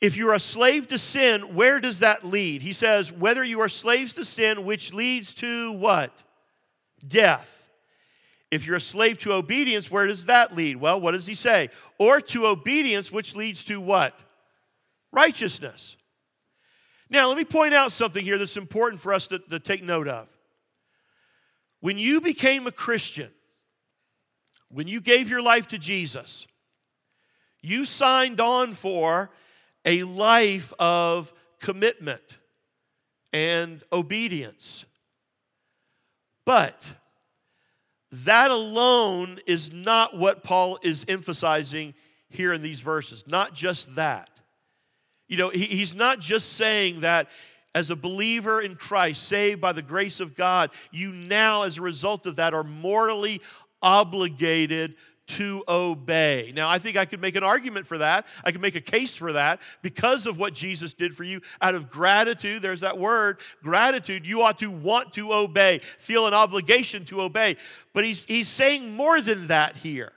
if 0.00 0.16
you're 0.16 0.34
a 0.34 0.40
slave 0.40 0.86
to 0.88 0.98
sin, 0.98 1.54
where 1.54 1.80
does 1.80 2.00
that 2.00 2.24
lead? 2.24 2.62
He 2.62 2.72
says, 2.72 3.10
whether 3.10 3.42
you 3.42 3.60
are 3.60 3.68
slaves 3.68 4.14
to 4.14 4.24
sin, 4.24 4.64
which 4.64 4.92
leads 4.92 5.32
to 5.34 5.72
what? 5.72 6.22
Death. 7.06 7.70
If 8.50 8.66
you're 8.66 8.76
a 8.76 8.80
slave 8.80 9.18
to 9.18 9.32
obedience, 9.32 9.90
where 9.90 10.06
does 10.06 10.26
that 10.26 10.54
lead? 10.54 10.76
Well, 10.76 11.00
what 11.00 11.12
does 11.12 11.26
he 11.26 11.34
say? 11.34 11.70
Or 11.98 12.20
to 12.20 12.46
obedience, 12.46 13.10
which 13.10 13.34
leads 13.34 13.64
to 13.64 13.80
what? 13.80 14.22
Righteousness. 15.12 15.96
Now, 17.08 17.28
let 17.28 17.38
me 17.38 17.44
point 17.44 17.72
out 17.72 17.90
something 17.92 18.22
here 18.22 18.38
that's 18.38 18.56
important 18.56 19.00
for 19.00 19.12
us 19.12 19.26
to, 19.28 19.38
to 19.38 19.58
take 19.58 19.82
note 19.82 20.08
of. 20.08 20.36
When 21.80 21.98
you 21.98 22.20
became 22.20 22.66
a 22.66 22.72
Christian, 22.72 23.30
when 24.70 24.88
you 24.88 25.00
gave 25.00 25.30
your 25.30 25.42
life 25.42 25.68
to 25.68 25.78
Jesus, 25.78 26.46
you 27.62 27.84
signed 27.84 28.40
on 28.40 28.72
for 28.72 29.30
a 29.86 30.02
life 30.02 30.72
of 30.78 31.32
commitment 31.60 32.38
and 33.32 33.82
obedience. 33.92 34.84
But 36.44 36.92
that 38.10 38.50
alone 38.50 39.40
is 39.46 39.72
not 39.72 40.16
what 40.16 40.42
Paul 40.42 40.78
is 40.82 41.04
emphasizing 41.08 41.94
here 42.28 42.52
in 42.52 42.62
these 42.62 42.80
verses, 42.80 43.26
not 43.26 43.54
just 43.54 43.96
that. 43.96 44.30
You 45.28 45.36
know, 45.36 45.48
he, 45.50 45.64
he's 45.64 45.94
not 45.94 46.20
just 46.20 46.54
saying 46.54 47.00
that 47.00 47.28
as 47.74 47.90
a 47.90 47.96
believer 47.96 48.60
in 48.60 48.74
Christ, 48.74 49.24
saved 49.24 49.60
by 49.60 49.72
the 49.72 49.82
grace 49.82 50.20
of 50.20 50.34
God, 50.34 50.70
you 50.92 51.12
now, 51.12 51.62
as 51.62 51.78
a 51.78 51.82
result 51.82 52.26
of 52.26 52.36
that, 52.36 52.54
are 52.54 52.64
morally 52.64 53.40
obligated 53.82 54.94
to 55.26 55.64
obey. 55.68 56.52
Now, 56.54 56.68
I 56.68 56.78
think 56.78 56.96
I 56.96 57.04
could 57.04 57.20
make 57.20 57.34
an 57.36 57.42
argument 57.42 57.86
for 57.86 57.98
that. 57.98 58.26
I 58.44 58.52
could 58.52 58.60
make 58.60 58.76
a 58.76 58.80
case 58.80 59.16
for 59.16 59.32
that 59.32 59.60
because 59.82 60.26
of 60.26 60.38
what 60.38 60.54
Jesus 60.54 60.94
did 60.94 61.14
for 61.14 61.24
you. 61.24 61.40
Out 61.60 61.74
of 61.74 61.90
gratitude, 61.90 62.62
there's 62.62 62.80
that 62.80 62.98
word, 62.98 63.40
gratitude, 63.62 64.26
you 64.26 64.42
ought 64.42 64.58
to 64.58 64.70
want 64.70 65.12
to 65.14 65.32
obey, 65.32 65.78
feel 65.78 66.26
an 66.26 66.34
obligation 66.34 67.04
to 67.06 67.22
obey. 67.22 67.56
But 67.92 68.04
he's, 68.04 68.24
he's 68.24 68.48
saying 68.48 68.94
more 68.94 69.20
than 69.20 69.48
that 69.48 69.76
here. 69.76 70.12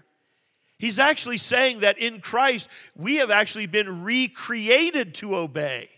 He's 0.78 1.00
actually 1.00 1.38
saying 1.38 1.80
that 1.80 1.98
in 1.98 2.22
Christ, 2.22 2.70
we 2.96 3.18
have 3.18 3.32
actually 3.32 3.68
been 3.68 4.04
recreated 4.04 5.16
to 5.16 5.36
obey. 5.36 5.90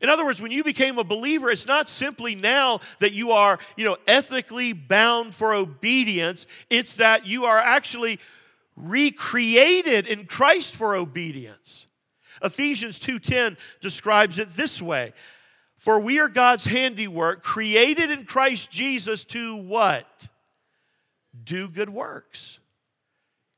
In 0.00 0.10
other 0.10 0.26
words, 0.26 0.42
when 0.42 0.50
you 0.50 0.62
became 0.62 0.98
a 0.98 1.04
believer, 1.04 1.48
it's 1.50 1.66
not 1.66 1.88
simply 1.88 2.34
now 2.34 2.80
that 2.98 3.12
you 3.12 3.30
are, 3.32 3.58
you 3.76 3.84
know, 3.84 3.96
ethically 4.06 4.72
bound 4.74 5.34
for 5.34 5.54
obedience, 5.54 6.46
it's 6.68 6.96
that 6.96 7.26
you 7.26 7.46
are 7.46 7.58
actually 7.58 8.18
recreated 8.76 10.06
in 10.06 10.26
Christ 10.26 10.74
for 10.74 10.94
obedience. 10.94 11.86
Ephesians 12.42 12.98
2:10 12.98 13.56
describes 13.80 14.38
it 14.38 14.48
this 14.48 14.82
way: 14.82 15.14
For 15.78 15.98
we 15.98 16.18
are 16.18 16.28
God's 16.28 16.66
handiwork, 16.66 17.42
created 17.42 18.10
in 18.10 18.26
Christ 18.26 18.70
Jesus 18.70 19.24
to 19.26 19.56
what? 19.56 20.28
Do 21.42 21.68
good 21.68 21.88
works. 21.88 22.58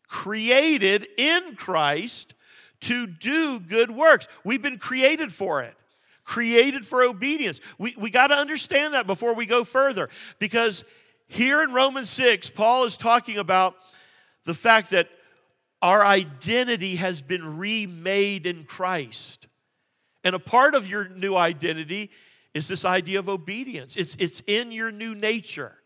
Created 0.07 1.09
in 1.17 1.57
Christ 1.57 2.35
to 2.81 3.09
do 3.09 3.59
good 3.59 3.91
works. 3.91 4.29
We've 4.45 4.63
been 4.63 4.79
created 4.79 5.33
for 5.33 5.63
it 5.63 5.75
created 6.29 6.85
for 6.85 7.03
obedience. 7.03 7.59
We, 7.79 7.95
we 7.97 8.11
got 8.11 8.27
to 8.27 8.35
understand 8.35 8.93
that 8.93 9.07
before 9.07 9.33
we 9.33 9.47
go 9.47 9.65
further 9.65 10.11
because 10.39 10.85
here 11.27 11.63
in 11.63 11.73
Romans 11.73 12.11
6, 12.11 12.51
Paul 12.51 12.85
is 12.85 12.99
talking 12.99 13.39
about 13.39 13.75
the 14.45 14.53
fact 14.53 14.91
that 14.91 15.09
our 15.81 16.05
identity 16.05 16.97
has 16.97 17.23
been 17.23 17.57
remade 17.57 18.47
in 18.47 18.65
Christ. 18.65 19.47
And 20.23 20.35
a 20.35 20.39
part 20.39 20.75
of 20.75 20.87
your 20.87 21.09
new 21.09 21.35
identity 21.35 22.11
is 22.53 22.69
this 22.69 22.85
idea 22.85 23.21
of 23.21 23.31
obedience, 23.31 23.97
it's, 23.97 24.15
it's 24.19 24.43
in 24.47 24.71
your 24.71 24.93
new 24.93 25.15
nature. 25.15 25.79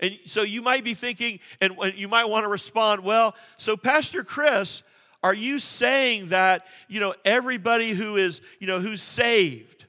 And 0.00 0.18
so 0.24 0.40
you 0.40 0.62
might 0.62 0.82
be 0.82 0.94
thinking, 0.94 1.40
and 1.60 1.74
you 1.94 2.08
might 2.08 2.24
want 2.24 2.44
to 2.44 2.48
respond, 2.48 3.04
well, 3.04 3.34
so 3.58 3.76
Pastor 3.76 4.24
Chris, 4.24 4.82
are 5.22 5.34
you 5.34 5.58
saying 5.58 6.28
that, 6.28 6.66
you 6.88 7.00
know, 7.00 7.14
everybody 7.26 7.90
who 7.90 8.16
is, 8.16 8.40
you 8.60 8.66
know, 8.66 8.80
who's 8.80 9.02
saved, 9.02 9.79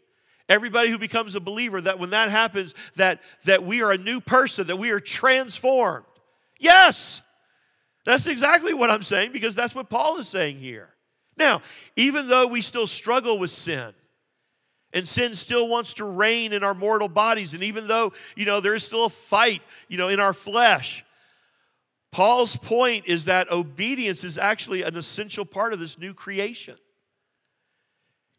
everybody 0.52 0.90
who 0.90 0.98
becomes 0.98 1.34
a 1.34 1.40
believer 1.40 1.80
that 1.80 1.98
when 1.98 2.10
that 2.10 2.30
happens 2.30 2.76
that 2.96 3.22
that 3.46 3.64
we 3.64 3.82
are 3.82 3.92
a 3.92 3.98
new 3.98 4.20
person 4.20 4.68
that 4.68 4.76
we 4.76 4.92
are 4.92 5.00
transformed. 5.00 6.06
Yes. 6.60 7.22
That's 8.06 8.28
exactly 8.28 8.74
what 8.74 8.90
i'm 8.90 9.04
saying 9.04 9.32
because 9.32 9.56
that's 9.56 9.74
what 9.74 9.90
paul 9.90 10.20
is 10.20 10.28
saying 10.28 10.58
here. 10.58 10.90
Now 11.38 11.62
even 11.96 12.28
though 12.28 12.48
we 12.48 12.62
still 12.62 12.88
struggle 12.88 13.40
with 13.40 13.52
sin 13.52 13.94
and 14.94 15.08
sin 15.08 15.36
still 15.36 15.70
wants 15.70 15.94
to 15.96 16.06
reign 16.06 16.52
in 16.52 16.64
our 16.64 16.74
mortal 16.74 17.08
bodies 17.08 17.54
and 17.54 17.64
even 17.64 17.88
though 17.88 18.12
you 18.36 18.46
know 18.46 18.60
there 18.60 18.76
is 18.76 18.84
still 18.84 19.06
a 19.06 19.10
fight 19.10 19.62
you 19.88 19.98
know 19.98 20.10
in 20.10 20.20
our 20.20 20.34
flesh 20.34 21.06
paul's 22.12 22.58
point 22.58 23.06
is 23.06 23.26
that 23.26 23.50
obedience 23.52 24.26
is 24.26 24.38
actually 24.38 24.84
an 24.84 24.98
essential 24.98 25.46
part 25.46 25.72
of 25.72 25.80
this 25.80 25.98
new 25.98 26.14
creation 26.14 26.76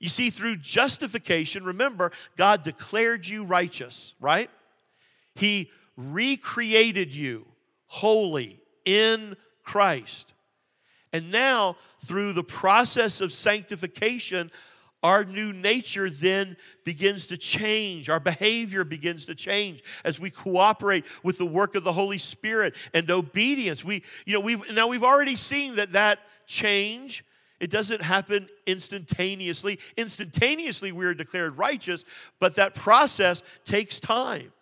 you 0.03 0.09
see, 0.09 0.31
through 0.31 0.57
justification, 0.57 1.63
remember, 1.63 2.11
God 2.37 2.65
declared 2.65 3.25
you 3.25 3.45
righteous, 3.45 4.15
right? 4.21 4.51
He 5.37 5.71
recreated 5.97 7.15
you 7.15 7.47
holy 7.87 8.61
in 8.85 9.37
Christ. 9.63 10.35
And 11.13 11.31
now, 11.31 11.77
through 12.01 12.33
the 12.33 12.43
process 12.43 13.21
of 13.21 13.33
sanctification, 13.33 14.51
our 15.05 15.25
new 15.25 15.53
nature 15.53 16.11
then 16.11 16.57
begins 16.83 17.29
to 17.29 17.37
change. 17.37 18.11
Our 18.11 18.19
behavior 18.19 18.83
begins 18.83 19.27
to 19.27 19.37
change 19.37 19.85
as 20.05 20.19
we 20.19 20.31
cooperate 20.31 21.05
with 21.23 21.39
the 21.39 21.47
work 21.47 21.77
of 21.77 21.85
the 21.85 21.93
Holy 21.93 22.19
Spirit 22.19 22.75
and 22.93 23.09
obedience. 23.09 23.85
We, 23.85 24.03
you 24.27 24.33
know, 24.33 24.41
we've 24.41 24.69
now 24.73 24.89
we've 24.89 25.05
already 25.05 25.37
seen 25.37 25.77
that 25.77 25.93
that 25.93 26.19
change 26.47 27.25
it 27.63 27.71
doesn't 27.71 28.03
happen 28.03 28.49
instantaneously. 28.67 29.79
Instantaneously, 29.97 30.91
we 30.91 31.07
are 31.07 31.15
declared 31.15 31.57
righteous, 31.57 32.05
but 32.41 32.57
that 32.57 32.75
process 32.75 33.41
takes 33.65 34.01
time. 34.01 34.53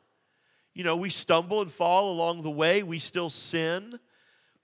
You 0.74 0.84
know, 0.84 0.98
we 0.98 1.08
stumble 1.08 1.62
and 1.62 1.70
fall 1.70 2.12
along 2.12 2.42
the 2.42 2.50
way, 2.50 2.82
we 2.82 2.98
still 2.98 3.30
sin, 3.30 3.98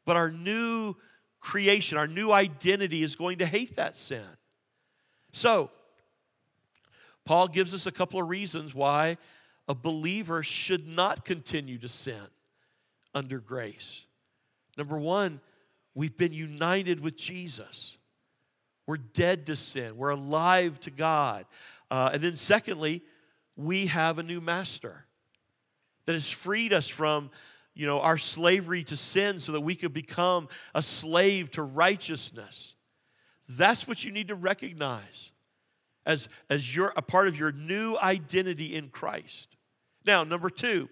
but 0.04 0.16
our 0.16 0.30
new 0.30 0.96
creation, 1.40 1.96
our 1.96 2.06
new 2.06 2.30
identity 2.30 3.02
is 3.02 3.16
going 3.16 3.38
to 3.38 3.46
hate 3.46 3.74
that 3.76 3.96
sin. 3.96 4.26
So, 5.32 5.70
Paul 7.24 7.48
gives 7.48 7.72
us 7.72 7.86
a 7.86 7.92
couple 7.92 8.20
of 8.20 8.28
reasons 8.28 8.74
why 8.74 9.16
a 9.66 9.74
believer 9.74 10.42
should 10.42 10.86
not 10.86 11.24
continue 11.24 11.78
to 11.78 11.88
sin 11.88 12.28
under 13.14 13.40
grace. 13.40 14.04
Number 14.76 14.98
one, 14.98 15.40
we've 15.94 16.18
been 16.18 16.34
united 16.34 17.00
with 17.00 17.16
Jesus. 17.16 17.96
We're 18.86 18.98
dead 18.98 19.46
to 19.46 19.56
sin, 19.56 19.96
we're 19.96 20.10
alive 20.10 20.80
to 20.80 20.90
God. 20.90 21.46
Uh, 21.90 22.10
and 22.14 22.22
then, 22.22 22.36
secondly, 22.36 23.02
we 23.56 23.86
have 23.86 24.18
a 24.18 24.22
new 24.22 24.40
master 24.40 25.06
that 26.04 26.12
has 26.12 26.30
freed 26.30 26.72
us 26.72 26.88
from 26.88 27.30
you 27.74 27.86
know 27.86 28.00
our 28.00 28.18
slavery 28.18 28.84
to 28.84 28.96
sin 28.96 29.38
so 29.38 29.52
that 29.52 29.60
we 29.60 29.74
could 29.74 29.92
become 29.92 30.48
a 30.74 30.82
slave 30.82 31.50
to 31.52 31.62
righteousness. 31.62 32.74
That's 33.48 33.86
what 33.86 34.04
you 34.04 34.12
need 34.12 34.28
to 34.28 34.34
recognize 34.34 35.32
as 36.04 36.28
as 36.48 36.74
your 36.74 36.92
a 36.96 37.02
part 37.02 37.28
of 37.28 37.38
your 37.38 37.52
new 37.52 37.96
identity 37.98 38.74
in 38.74 38.88
christ. 38.88 39.56
Now 40.04 40.24
number 40.24 40.50
two 40.50 40.88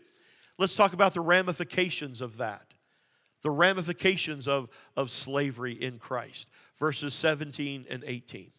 let's 0.59 0.77
talk 0.77 0.93
about 0.93 1.15
the 1.15 1.21
ramifications 1.21 2.21
of 2.21 2.37
that. 2.39 2.75
The 3.43 3.51
ramifications 3.51 4.47
of 4.47 4.69
of 4.97 5.11
slavery 5.11 5.73
in 5.73 5.99
christ 5.99 6.49
verses 6.79 7.15
17 7.15 7.87
and 7.89 8.05
18. 8.07 8.51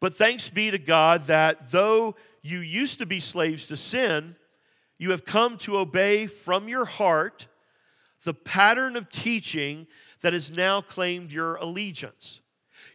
But 0.00 0.14
thanks 0.14 0.50
be 0.50 0.70
to 0.70 0.78
God 0.78 1.22
that 1.22 1.70
though 1.70 2.16
you 2.42 2.58
used 2.58 2.98
to 2.98 3.06
be 3.06 3.20
slaves 3.20 3.66
to 3.68 3.76
sin, 3.76 4.36
you 4.98 5.10
have 5.10 5.24
come 5.24 5.56
to 5.58 5.78
obey 5.78 6.26
from 6.26 6.68
your 6.68 6.84
heart 6.84 7.48
the 8.24 8.34
pattern 8.34 8.96
of 8.96 9.08
teaching 9.08 9.86
that 10.20 10.32
has 10.32 10.50
now 10.50 10.80
claimed 10.80 11.30
your 11.30 11.56
allegiance. 11.56 12.40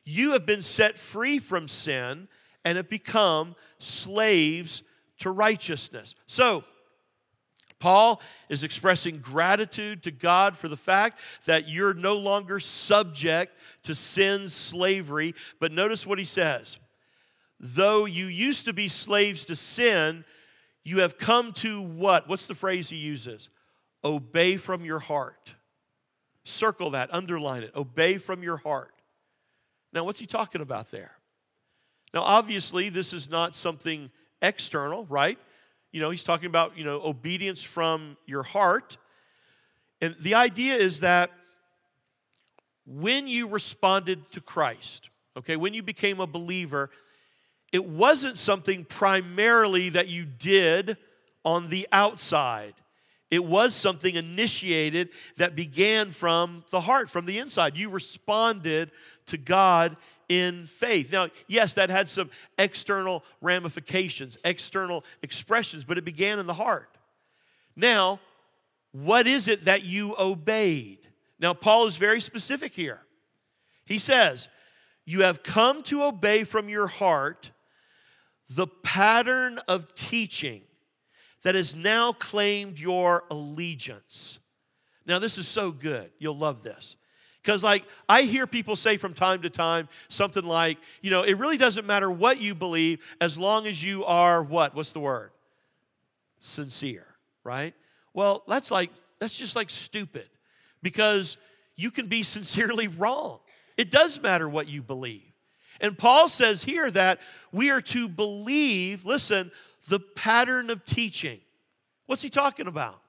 You 0.04 0.32
have 0.32 0.46
been 0.46 0.62
set 0.62 0.98
free 0.98 1.40
from 1.40 1.68
sin 1.68 2.28
and 2.66 2.76
have 2.78 2.90
become 2.90 3.56
slaves 3.78 4.84
to 5.20 5.32
righteousness. 5.32 6.16
So, 6.28 6.64
Paul 7.82 8.22
is 8.48 8.64
expressing 8.64 9.18
gratitude 9.18 10.04
to 10.04 10.12
God 10.12 10.56
for 10.56 10.70
the 10.70 10.78
fact 10.78 11.20
that 11.46 11.68
you're 11.68 11.94
no 11.94 12.16
longer 12.16 12.60
subject 12.62 13.54
to 13.84 13.96
sin's 13.96 14.54
slavery. 14.54 15.36
But 15.60 15.74
notice 15.74 16.08
what 16.08 16.20
he 16.20 16.26
says 16.26 16.78
though 17.60 18.06
you 18.06 18.26
used 18.26 18.66
to 18.66 18.74
be 18.74 18.88
slaves 18.88 19.46
to 19.46 19.56
sin, 19.56 20.26
you 20.84 21.02
have 21.02 21.18
come 21.18 21.54
to 21.54 21.82
what? 21.82 22.28
What's 22.28 22.48
the 22.48 22.56
phrase 22.56 22.90
he 22.90 22.98
uses? 22.98 23.50
Obey 24.04 24.58
from 24.58 24.84
your 24.84 25.00
heart. 25.00 25.54
Circle 26.44 26.92
that, 26.92 27.14
underline 27.14 27.62
it. 27.62 27.76
Obey 27.76 28.18
from 28.18 28.42
your 28.42 28.58
heart. 28.58 28.94
Now, 29.94 30.06
what's 30.06 30.20
he 30.20 30.26
talking 30.26 30.62
about 30.62 30.90
there? 30.90 31.12
Now, 32.14 32.22
obviously, 32.22 32.90
this 32.90 33.14
is 33.14 33.30
not 33.30 33.56
something 33.56 34.10
external, 34.42 35.06
right? 35.06 35.38
You 35.92 36.02
know, 36.02 36.10
he's 36.10 36.24
talking 36.24 36.48
about, 36.48 36.78
you 36.78 36.84
know, 36.84 37.02
obedience 37.04 37.62
from 37.62 38.18
your 38.26 38.44
heart. 38.44 38.98
And 40.02 40.16
the 40.20 40.36
idea 40.36 40.76
is 40.76 41.02
that 41.02 41.32
when 42.86 43.28
you 43.28 43.48
responded 43.48 44.32
to 44.32 44.42
Christ, 44.42 45.10
okay, 45.38 45.56
when 45.56 45.74
you 45.74 45.84
became 45.84 46.20
a 46.20 46.28
believer, 46.28 46.90
it 47.72 47.86
wasn't 47.86 48.38
something 48.38 48.86
primarily 48.86 49.90
that 49.90 50.10
you 50.10 50.26
did 50.26 50.98
on 51.44 51.70
the 51.70 51.88
outside. 51.92 52.74
It 53.30 53.46
was 53.46 53.74
something 53.74 54.16
initiated 54.16 55.10
that 55.38 55.56
began 55.56 56.12
from 56.12 56.66
the 56.70 56.82
heart, 56.82 57.10
from 57.10 57.26
the 57.26 57.40
inside. 57.40 57.78
You 57.78 57.90
responded 57.90 58.92
to 59.28 59.38
God 59.38 59.96
in 60.32 60.66
faith. 60.66 61.12
Now, 61.12 61.28
yes, 61.48 61.74
that 61.74 61.90
had 61.90 62.08
some 62.08 62.30
external 62.58 63.26
ramifications, 63.42 64.38
external 64.46 65.04
expressions, 65.22 65.84
but 65.84 65.98
it 65.98 66.06
began 66.06 66.40
in 66.40 66.48
the 66.48 66.54
heart. 66.54 66.90
Now, 67.76 68.22
what 68.94 69.28
is 69.28 69.50
it 69.50 69.66
that 69.66 69.84
you 69.84 70.16
obeyed? 70.18 71.00
Now, 71.38 71.54
Paul 71.54 71.86
is 71.86 71.98
very 71.98 72.22
specific 72.22 72.72
here. 72.72 73.02
He 73.86 74.00
says, 74.00 74.48
You 75.06 75.24
have 75.24 75.44
come 75.44 75.84
to 75.84 76.04
obey 76.04 76.46
from 76.46 76.70
your 76.70 76.88
heart 76.88 77.52
the 78.50 78.68
pattern 78.68 79.60
of 79.68 79.94
teaching 79.96 80.62
that 81.44 81.56
has 81.56 81.76
now 81.76 82.14
claimed 82.14 82.80
your 82.80 83.26
allegiance. 83.30 84.40
Now, 85.06 85.20
this 85.20 85.38
is 85.38 85.48
so 85.48 85.72
good. 85.72 86.10
You'll 86.20 86.38
love 86.38 86.64
this. 86.64 86.96
Because, 87.42 87.64
like, 87.64 87.84
I 88.08 88.22
hear 88.22 88.46
people 88.46 88.76
say 88.76 88.98
from 88.98 89.14
time 89.14 89.42
to 89.42 89.50
time 89.50 89.90
something 90.10 90.44
like, 90.44 90.78
you 91.02 91.10
know, 91.10 91.24
it 91.24 91.38
really 91.40 91.58
doesn't 91.58 91.88
matter 91.88 92.10
what 92.10 92.40
you 92.40 92.54
believe 92.54 93.16
as 93.20 93.38
long 93.38 93.66
as 93.66 93.84
you 93.84 94.06
are 94.06 94.44
what? 94.44 94.76
What's 94.76 94.92
the 94.92 95.00
word? 95.00 95.32
Sincere, 96.40 97.08
right? 97.44 97.74
Well, 98.14 98.44
that's 98.48 98.70
like, 98.70 98.92
that's 99.20 99.38
just 99.38 99.56
like 99.56 99.70
stupid 99.70 100.30
because 100.84 101.38
you 101.76 101.90
can 101.90 102.08
be 102.08 102.24
sincerely 102.24 102.88
wrong. 102.88 103.40
It 103.78 103.90
does 103.90 104.22
matter 104.22 104.48
what 104.48 104.70
you 104.70 104.84
believe. 104.84 105.26
And 105.80 105.98
Paul 105.98 106.30
says 106.30 106.64
here 106.64 106.92
that 106.92 107.20
we 107.52 107.72
are 107.72 107.82
to 107.82 108.08
believe, 108.08 109.04
listen, 109.04 109.52
the 109.90 110.00
pattern 110.00 110.70
of 110.70 110.86
teaching. 110.86 111.40
What's 112.06 112.22
he 112.22 112.30
talking 112.30 112.68
about? 112.68 113.02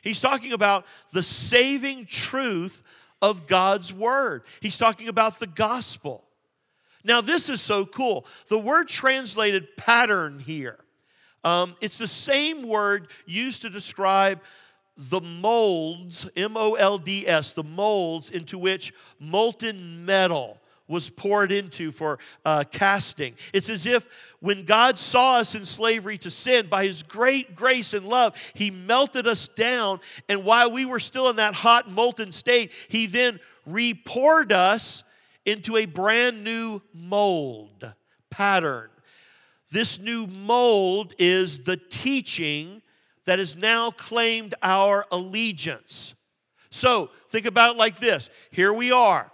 He's 0.00 0.20
talking 0.20 0.52
about 0.52 0.86
the 1.12 1.22
saving 1.22 2.06
truth 2.06 2.82
of 3.20 3.46
God's 3.46 3.92
word. 3.92 4.42
He's 4.60 4.78
talking 4.78 5.08
about 5.08 5.38
the 5.38 5.46
gospel. 5.46 6.24
Now, 7.04 7.20
this 7.20 7.48
is 7.48 7.60
so 7.60 7.86
cool. 7.86 8.26
The 8.48 8.58
word 8.58 8.88
translated 8.88 9.76
pattern 9.76 10.40
here, 10.40 10.78
um, 11.44 11.76
it's 11.80 11.98
the 11.98 12.08
same 12.08 12.66
word 12.66 13.08
used 13.26 13.62
to 13.62 13.70
describe 13.70 14.40
the 14.96 15.20
molds, 15.20 16.28
M 16.36 16.56
O 16.56 16.74
L 16.74 16.98
D 16.98 17.26
S, 17.26 17.52
the 17.52 17.62
molds 17.62 18.30
into 18.30 18.58
which 18.58 18.92
molten 19.20 20.04
metal 20.04 20.60
was 20.88 21.10
poured 21.10 21.52
into 21.52 21.92
for 21.92 22.18
uh, 22.44 22.64
casting. 22.70 23.34
It's 23.52 23.68
as 23.68 23.86
if 23.86 24.08
when 24.40 24.64
God 24.64 24.98
saw 24.98 25.36
us 25.36 25.54
in 25.54 25.64
slavery 25.64 26.18
to 26.18 26.30
sin, 26.30 26.66
by 26.66 26.84
his 26.84 27.02
great 27.02 27.54
grace 27.54 27.92
and 27.92 28.06
love, 28.06 28.34
he 28.54 28.70
melted 28.70 29.26
us 29.26 29.46
down. 29.48 30.00
And 30.28 30.44
while 30.44 30.72
we 30.72 30.86
were 30.86 30.98
still 30.98 31.28
in 31.28 31.36
that 31.36 31.54
hot, 31.54 31.90
molten 31.90 32.32
state, 32.32 32.72
he 32.88 33.06
then 33.06 33.38
repoured 33.66 34.52
us 34.52 35.04
into 35.44 35.76
a 35.76 35.84
brand 35.84 36.42
new 36.42 36.80
mold 36.94 37.92
pattern. 38.30 38.88
This 39.70 39.98
new 39.98 40.26
mold 40.26 41.12
is 41.18 41.60
the 41.60 41.76
teaching 41.76 42.82
that 43.26 43.38
has 43.38 43.54
now 43.54 43.90
claimed 43.90 44.54
our 44.62 45.04
allegiance. 45.12 46.14
So 46.70 47.10
think 47.28 47.44
about 47.44 47.74
it 47.74 47.78
like 47.78 47.98
this 47.98 48.30
here 48.50 48.72
we 48.72 48.90
are 48.92 49.30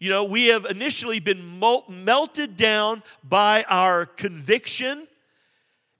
you 0.00 0.08
know, 0.08 0.24
we 0.24 0.46
have 0.46 0.64
initially 0.64 1.20
been 1.20 1.60
melted 1.88 2.56
down 2.56 3.02
by 3.22 3.64
our 3.68 4.06
conviction 4.06 5.06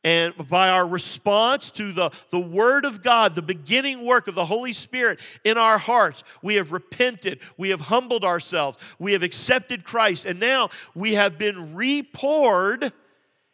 and 0.03 0.35
by 0.49 0.71
our 0.71 0.87
response 0.87 1.71
to 1.73 1.93
the, 1.93 2.11
the 2.31 2.41
Word 2.41 2.87
of 2.87 3.03
God, 3.03 3.35
the 3.35 3.43
beginning 3.43 4.07
work 4.07 4.27
of 4.27 4.35
the 4.35 4.47
Holy 4.47 4.73
Spirit 4.73 5.21
in 5.45 5.59
our 5.59 5.77
hearts. 5.77 6.25
We 6.41 6.55
have 6.55 6.73
repented, 6.73 7.41
we 7.59 7.69
have 7.69 7.83
humbled 7.83 8.25
ourselves, 8.25 8.79
we 8.99 9.13
have 9.13 9.23
accepted 9.23 9.85
Christ, 9.85 10.25
and 10.25 10.41
now 10.41 10.71
we 10.95 11.13
have 11.15 11.37
been 11.37 11.75
repoured 11.75 12.95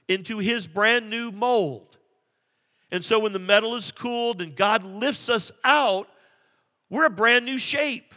into 0.06 0.38
His 0.38 0.68
brand 0.68 1.10
new 1.10 1.32
mold. 1.32 1.98
And 2.92 3.04
so 3.04 3.18
when 3.18 3.32
the 3.32 3.40
metal 3.40 3.74
is 3.74 3.90
cooled 3.90 4.40
and 4.40 4.54
God 4.54 4.84
lifts 4.84 5.28
us 5.28 5.50
out, 5.64 6.08
we're 6.88 7.06
a 7.06 7.10
brand 7.10 7.44
new 7.44 7.58
shape 7.58 8.14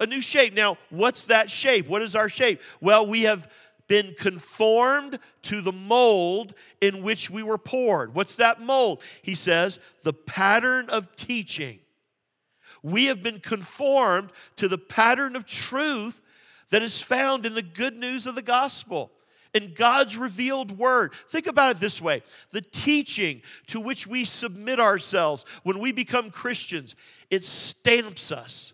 a 0.00 0.06
new 0.06 0.20
shape. 0.20 0.54
Now, 0.54 0.78
what's 0.90 1.26
that 1.26 1.50
shape? 1.50 1.88
What 1.88 2.02
is 2.02 2.14
our 2.14 2.28
shape? 2.28 2.60
Well, 2.80 3.06
we 3.06 3.22
have 3.22 3.50
been 3.88 4.14
conformed 4.18 5.18
to 5.42 5.60
the 5.60 5.72
mold 5.72 6.54
in 6.80 7.02
which 7.02 7.30
we 7.30 7.42
were 7.42 7.58
poured. 7.58 8.14
What's 8.14 8.36
that 8.36 8.60
mold? 8.60 9.02
He 9.22 9.34
says, 9.34 9.78
the 10.02 10.12
pattern 10.12 10.90
of 10.90 11.14
teaching. 11.14 11.78
We 12.82 13.06
have 13.06 13.22
been 13.22 13.40
conformed 13.40 14.30
to 14.56 14.68
the 14.68 14.78
pattern 14.78 15.36
of 15.36 15.46
truth 15.46 16.20
that 16.70 16.82
is 16.82 17.00
found 17.00 17.46
in 17.46 17.54
the 17.54 17.62
good 17.62 17.96
news 17.96 18.26
of 18.26 18.34
the 18.34 18.42
gospel 18.42 19.12
in 19.54 19.72
God's 19.74 20.16
revealed 20.16 20.76
word. 20.76 21.14
Think 21.14 21.46
about 21.46 21.76
it 21.76 21.80
this 21.80 22.00
way 22.00 22.22
the 22.50 22.60
teaching 22.60 23.42
to 23.68 23.80
which 23.80 24.06
we 24.06 24.24
submit 24.24 24.78
ourselves 24.78 25.44
when 25.62 25.78
we 25.78 25.92
become 25.92 26.30
Christians, 26.30 26.94
it 27.30 27.44
stamps 27.44 28.30
us 28.30 28.72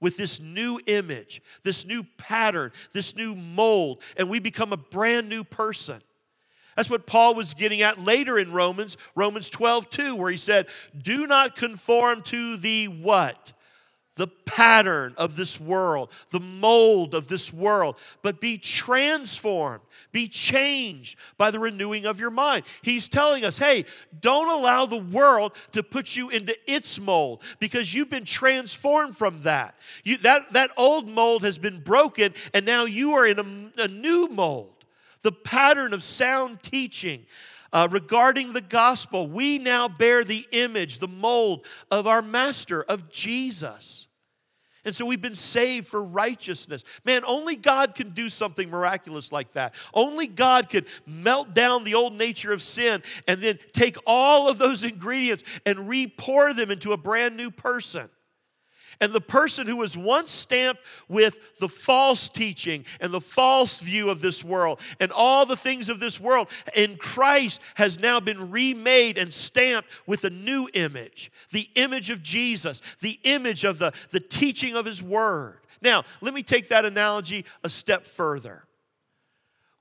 with 0.00 0.16
this 0.16 0.40
new 0.40 0.80
image, 0.86 1.42
this 1.62 1.84
new 1.84 2.04
pattern, 2.16 2.72
this 2.92 3.16
new 3.16 3.34
mold, 3.34 4.02
and 4.16 4.28
we 4.28 4.38
become 4.38 4.72
a 4.72 4.76
brand 4.76 5.28
new 5.28 5.44
person. 5.44 6.00
That's 6.76 6.90
what 6.90 7.06
Paul 7.06 7.34
was 7.34 7.54
getting 7.54 7.82
at 7.82 7.98
later 7.98 8.38
in 8.38 8.52
Romans, 8.52 8.96
Romans 9.16 9.50
12, 9.50 9.90
2, 9.90 10.14
where 10.14 10.30
he 10.30 10.36
said, 10.36 10.68
Do 10.96 11.26
not 11.26 11.56
conform 11.56 12.22
to 12.22 12.56
the 12.56 12.86
what? 12.86 13.52
The 14.18 14.26
pattern 14.26 15.14
of 15.16 15.36
this 15.36 15.60
world, 15.60 16.10
the 16.30 16.40
mold 16.40 17.14
of 17.14 17.28
this 17.28 17.52
world, 17.52 17.96
but 18.20 18.40
be 18.40 18.58
transformed, 18.58 19.80
be 20.10 20.26
changed 20.26 21.16
by 21.36 21.52
the 21.52 21.58
renewing 21.60 22.04
of 22.04 22.18
your 22.18 22.32
mind. 22.32 22.64
He's 22.82 23.08
telling 23.08 23.44
us, 23.44 23.58
hey, 23.58 23.84
don't 24.20 24.50
allow 24.50 24.86
the 24.86 24.98
world 24.98 25.52
to 25.70 25.84
put 25.84 26.16
you 26.16 26.30
into 26.30 26.56
its 26.66 26.98
mold 26.98 27.44
because 27.60 27.94
you've 27.94 28.10
been 28.10 28.24
transformed 28.24 29.16
from 29.16 29.42
that. 29.42 29.76
You, 30.02 30.18
that, 30.18 30.52
that 30.52 30.72
old 30.76 31.08
mold 31.08 31.44
has 31.44 31.56
been 31.56 31.78
broken, 31.78 32.34
and 32.52 32.66
now 32.66 32.86
you 32.86 33.12
are 33.12 33.26
in 33.26 33.38
a, 33.38 33.84
a 33.84 33.88
new 33.88 34.26
mold. 34.28 34.84
The 35.22 35.32
pattern 35.32 35.94
of 35.94 36.02
sound 36.02 36.62
teaching. 36.62 37.24
Uh, 37.70 37.86
regarding 37.90 38.54
the 38.54 38.62
gospel, 38.62 39.28
we 39.28 39.58
now 39.58 39.88
bear 39.88 40.24
the 40.24 40.46
image, 40.52 40.98
the 40.98 41.06
mold 41.06 41.66
of 41.90 42.06
our 42.06 42.22
master, 42.22 42.82
of 42.82 43.10
Jesus. 43.10 44.07
And 44.88 44.96
so 44.96 45.04
we've 45.04 45.20
been 45.20 45.34
saved 45.34 45.86
for 45.86 46.02
righteousness. 46.02 46.82
Man, 47.04 47.22
only 47.26 47.56
God 47.56 47.94
can 47.94 48.10
do 48.10 48.30
something 48.30 48.70
miraculous 48.70 49.30
like 49.30 49.50
that. 49.50 49.74
Only 49.92 50.26
God 50.26 50.70
can 50.70 50.86
melt 51.06 51.52
down 51.52 51.84
the 51.84 51.94
old 51.94 52.14
nature 52.14 52.54
of 52.54 52.62
sin 52.62 53.02
and 53.26 53.42
then 53.42 53.58
take 53.72 53.98
all 54.06 54.48
of 54.48 54.56
those 54.56 54.82
ingredients 54.82 55.44
and 55.66 55.90
re 55.90 56.06
pour 56.06 56.54
them 56.54 56.70
into 56.70 56.94
a 56.94 56.96
brand 56.96 57.36
new 57.36 57.50
person. 57.50 58.08
And 59.00 59.12
the 59.12 59.20
person 59.20 59.66
who 59.66 59.76
was 59.76 59.96
once 59.96 60.32
stamped 60.32 60.82
with 61.08 61.58
the 61.58 61.68
false 61.68 62.28
teaching 62.28 62.84
and 63.00 63.12
the 63.12 63.20
false 63.20 63.80
view 63.80 64.10
of 64.10 64.20
this 64.20 64.42
world 64.42 64.80
and 64.98 65.12
all 65.12 65.46
the 65.46 65.56
things 65.56 65.88
of 65.88 66.00
this 66.00 66.20
world 66.20 66.48
in 66.74 66.96
Christ 66.96 67.60
has 67.74 68.00
now 68.00 68.18
been 68.18 68.50
remade 68.50 69.16
and 69.16 69.32
stamped 69.32 69.88
with 70.06 70.24
a 70.24 70.30
new 70.30 70.68
image 70.74 71.30
the 71.50 71.68
image 71.76 72.10
of 72.10 72.22
Jesus, 72.22 72.80
the 73.00 73.18
image 73.24 73.64
of 73.64 73.78
the, 73.78 73.92
the 74.10 74.20
teaching 74.20 74.74
of 74.74 74.84
His 74.84 75.02
Word. 75.02 75.60
Now, 75.80 76.04
let 76.20 76.34
me 76.34 76.42
take 76.42 76.68
that 76.68 76.84
analogy 76.84 77.44
a 77.62 77.68
step 77.68 78.06
further. 78.06 78.64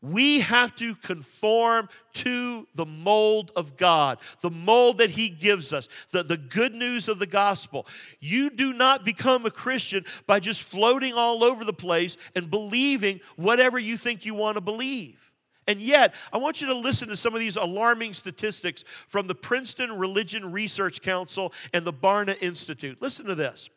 We 0.01 0.41
have 0.41 0.75
to 0.75 0.93
conform 0.95 1.89
to 2.13 2.67
the 2.75 2.85
mold 2.85 3.51
of 3.55 3.77
God, 3.77 4.19
the 4.41 4.51
mold 4.51 4.99
that 4.99 5.09
He 5.09 5.29
gives 5.29 5.73
us, 5.73 5.89
the, 6.11 6.21
the 6.21 6.37
good 6.37 6.75
news 6.75 7.07
of 7.07 7.17
the 7.17 7.25
gospel. 7.25 7.87
You 8.19 8.51
do 8.51 8.73
not 8.73 9.03
become 9.03 9.45
a 9.45 9.51
Christian 9.51 10.05
by 10.27 10.39
just 10.39 10.61
floating 10.61 11.13
all 11.13 11.43
over 11.43 11.65
the 11.65 11.73
place 11.73 12.15
and 12.35 12.51
believing 12.51 13.21
whatever 13.37 13.79
you 13.79 13.97
think 13.97 14.23
you 14.23 14.35
want 14.35 14.55
to 14.57 14.61
believe. 14.61 15.27
And 15.67 15.81
yet, 15.81 16.13
I 16.31 16.37
want 16.37 16.61
you 16.61 16.67
to 16.67 16.75
listen 16.75 17.09
to 17.09 17.17
some 17.17 17.33
of 17.33 17.39
these 17.39 17.57
alarming 17.57 18.13
statistics 18.13 18.83
from 19.07 19.27
the 19.27 19.35
Princeton 19.35 19.91
Religion 19.91 20.51
Research 20.51 21.01
Council 21.01 21.53
and 21.73 21.83
the 21.83 21.91
Barna 21.91 22.41
Institute. 22.41 23.01
Listen 23.01 23.25
to 23.25 23.35
this. 23.35 23.69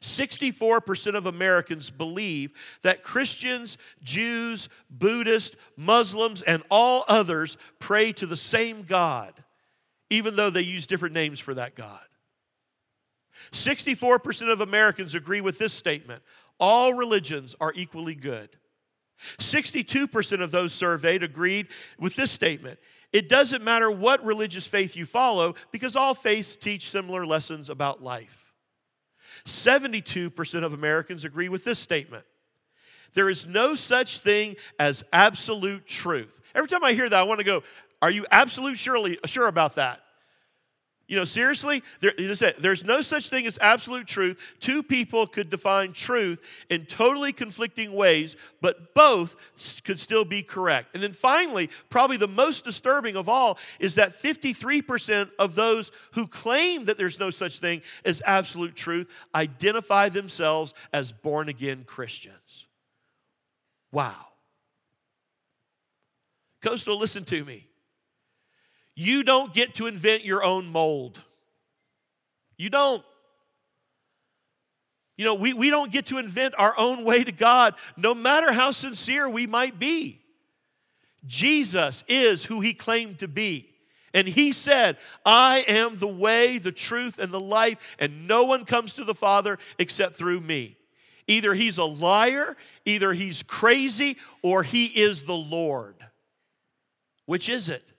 64% 0.00 1.14
of 1.14 1.26
Americans 1.26 1.90
believe 1.90 2.52
that 2.82 3.02
Christians, 3.02 3.78
Jews, 4.02 4.68
Buddhists, 4.90 5.56
Muslims, 5.76 6.42
and 6.42 6.62
all 6.70 7.04
others 7.08 7.56
pray 7.78 8.12
to 8.14 8.26
the 8.26 8.36
same 8.36 8.82
God, 8.82 9.32
even 10.10 10.36
though 10.36 10.50
they 10.50 10.62
use 10.62 10.86
different 10.86 11.14
names 11.14 11.40
for 11.40 11.54
that 11.54 11.74
God. 11.74 12.00
64% 13.52 14.52
of 14.52 14.60
Americans 14.60 15.14
agree 15.14 15.40
with 15.40 15.58
this 15.58 15.72
statement 15.72 16.22
all 16.58 16.94
religions 16.94 17.54
are 17.60 17.72
equally 17.74 18.14
good. 18.14 18.48
62% 19.38 20.40
of 20.40 20.50
those 20.50 20.72
surveyed 20.72 21.22
agreed 21.22 21.68
with 21.98 22.16
this 22.16 22.30
statement 22.30 22.78
it 23.12 23.28
doesn't 23.28 23.64
matter 23.64 23.90
what 23.90 24.22
religious 24.24 24.66
faith 24.66 24.96
you 24.96 25.06
follow 25.06 25.54
because 25.70 25.96
all 25.96 26.12
faiths 26.14 26.56
teach 26.56 26.90
similar 26.90 27.24
lessons 27.24 27.70
about 27.70 28.02
life. 28.02 28.45
72% 29.46 30.64
of 30.64 30.72
Americans 30.72 31.24
agree 31.24 31.48
with 31.48 31.64
this 31.64 31.78
statement. 31.78 32.24
There 33.14 33.30
is 33.30 33.46
no 33.46 33.74
such 33.74 34.18
thing 34.18 34.56
as 34.78 35.02
absolute 35.12 35.86
truth. 35.86 36.40
Every 36.54 36.68
time 36.68 36.84
I 36.84 36.92
hear 36.92 37.08
that, 37.08 37.18
I 37.18 37.22
want 37.22 37.38
to 37.40 37.44
go, 37.44 37.62
Are 38.02 38.10
you 38.10 38.26
absolutely 38.30 39.18
sure 39.26 39.48
about 39.48 39.76
that? 39.76 40.00
You 41.08 41.14
know, 41.14 41.24
seriously, 41.24 41.84
there, 42.00 42.12
there's 42.58 42.84
no 42.84 43.00
such 43.00 43.28
thing 43.28 43.46
as 43.46 43.58
absolute 43.60 44.08
truth. 44.08 44.56
Two 44.58 44.82
people 44.82 45.28
could 45.28 45.50
define 45.50 45.92
truth 45.92 46.64
in 46.68 46.84
totally 46.84 47.32
conflicting 47.32 47.92
ways, 47.92 48.34
but 48.60 48.92
both 48.92 49.36
could 49.84 50.00
still 50.00 50.24
be 50.24 50.42
correct. 50.42 50.94
And 50.94 51.02
then 51.02 51.12
finally, 51.12 51.70
probably 51.90 52.16
the 52.16 52.26
most 52.26 52.64
disturbing 52.64 53.14
of 53.14 53.28
all 53.28 53.56
is 53.78 53.94
that 53.94 54.20
53% 54.20 55.30
of 55.38 55.54
those 55.54 55.92
who 56.14 56.26
claim 56.26 56.86
that 56.86 56.98
there's 56.98 57.20
no 57.20 57.30
such 57.30 57.60
thing 57.60 57.82
as 58.04 58.20
absolute 58.26 58.74
truth 58.74 59.08
identify 59.32 60.08
themselves 60.08 60.74
as 60.92 61.12
born 61.12 61.48
again 61.48 61.84
Christians. 61.86 62.66
Wow. 63.92 64.26
Coastal, 66.62 66.98
listen 66.98 67.24
to 67.26 67.44
me. 67.44 67.68
You 68.96 69.22
don't 69.22 69.52
get 69.52 69.74
to 69.74 69.86
invent 69.86 70.24
your 70.24 70.42
own 70.42 70.66
mold. 70.66 71.22
You 72.56 72.70
don't. 72.70 73.04
You 75.18 75.24
know, 75.24 75.34
we, 75.34 75.52
we 75.52 75.70
don't 75.70 75.92
get 75.92 76.06
to 76.06 76.18
invent 76.18 76.54
our 76.58 76.74
own 76.76 77.04
way 77.04 77.22
to 77.24 77.32
God, 77.32 77.74
no 77.96 78.14
matter 78.14 78.52
how 78.52 78.70
sincere 78.70 79.28
we 79.28 79.46
might 79.46 79.78
be. 79.78 80.20
Jesus 81.26 82.04
is 82.08 82.44
who 82.44 82.60
he 82.60 82.74
claimed 82.74 83.18
to 83.18 83.28
be. 83.28 83.70
And 84.12 84.26
he 84.26 84.52
said, 84.52 84.96
I 85.24 85.64
am 85.68 85.96
the 85.96 86.06
way, 86.06 86.58
the 86.58 86.72
truth, 86.72 87.18
and 87.18 87.32
the 87.32 87.40
life, 87.40 87.96
and 87.98 88.26
no 88.26 88.44
one 88.44 88.64
comes 88.64 88.94
to 88.94 89.04
the 89.04 89.14
Father 89.14 89.58
except 89.78 90.16
through 90.16 90.40
me. 90.40 90.76
Either 91.26 91.54
he's 91.54 91.76
a 91.76 91.84
liar, 91.84 92.56
either 92.84 93.12
he's 93.12 93.42
crazy, 93.42 94.16
or 94.42 94.62
he 94.62 94.86
is 94.86 95.24
the 95.24 95.34
Lord. 95.34 95.96
Which 97.26 97.48
is 97.48 97.68
it? 97.68 97.92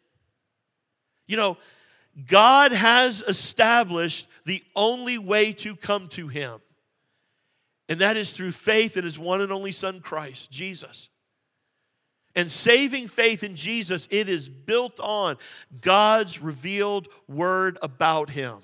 You 1.27 1.37
know, 1.37 1.57
God 2.25 2.71
has 2.71 3.21
established 3.21 4.27
the 4.45 4.63
only 4.75 5.17
way 5.17 5.53
to 5.53 5.75
come 5.75 6.07
to 6.09 6.27
Him, 6.27 6.61
and 7.89 7.99
that 7.99 8.17
is 8.17 8.31
through 8.31 8.51
faith 8.51 8.97
in 8.97 9.03
His 9.03 9.19
one 9.19 9.41
and 9.41 9.51
only 9.51 9.71
Son, 9.71 9.99
Christ, 9.99 10.49
Jesus. 10.49 11.09
And 12.35 12.49
saving 12.51 13.07
faith 13.07 13.43
in 13.43 13.55
Jesus, 13.55 14.07
it 14.11 14.29
is 14.29 14.47
built 14.47 14.99
on 14.99 15.37
God's 15.81 16.41
revealed 16.41 17.07
word 17.27 17.77
about 17.81 18.29
Him, 18.29 18.57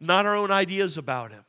not 0.00 0.26
our 0.26 0.36
own 0.36 0.50
ideas 0.50 0.96
about 0.96 1.30
Him. 1.30 1.44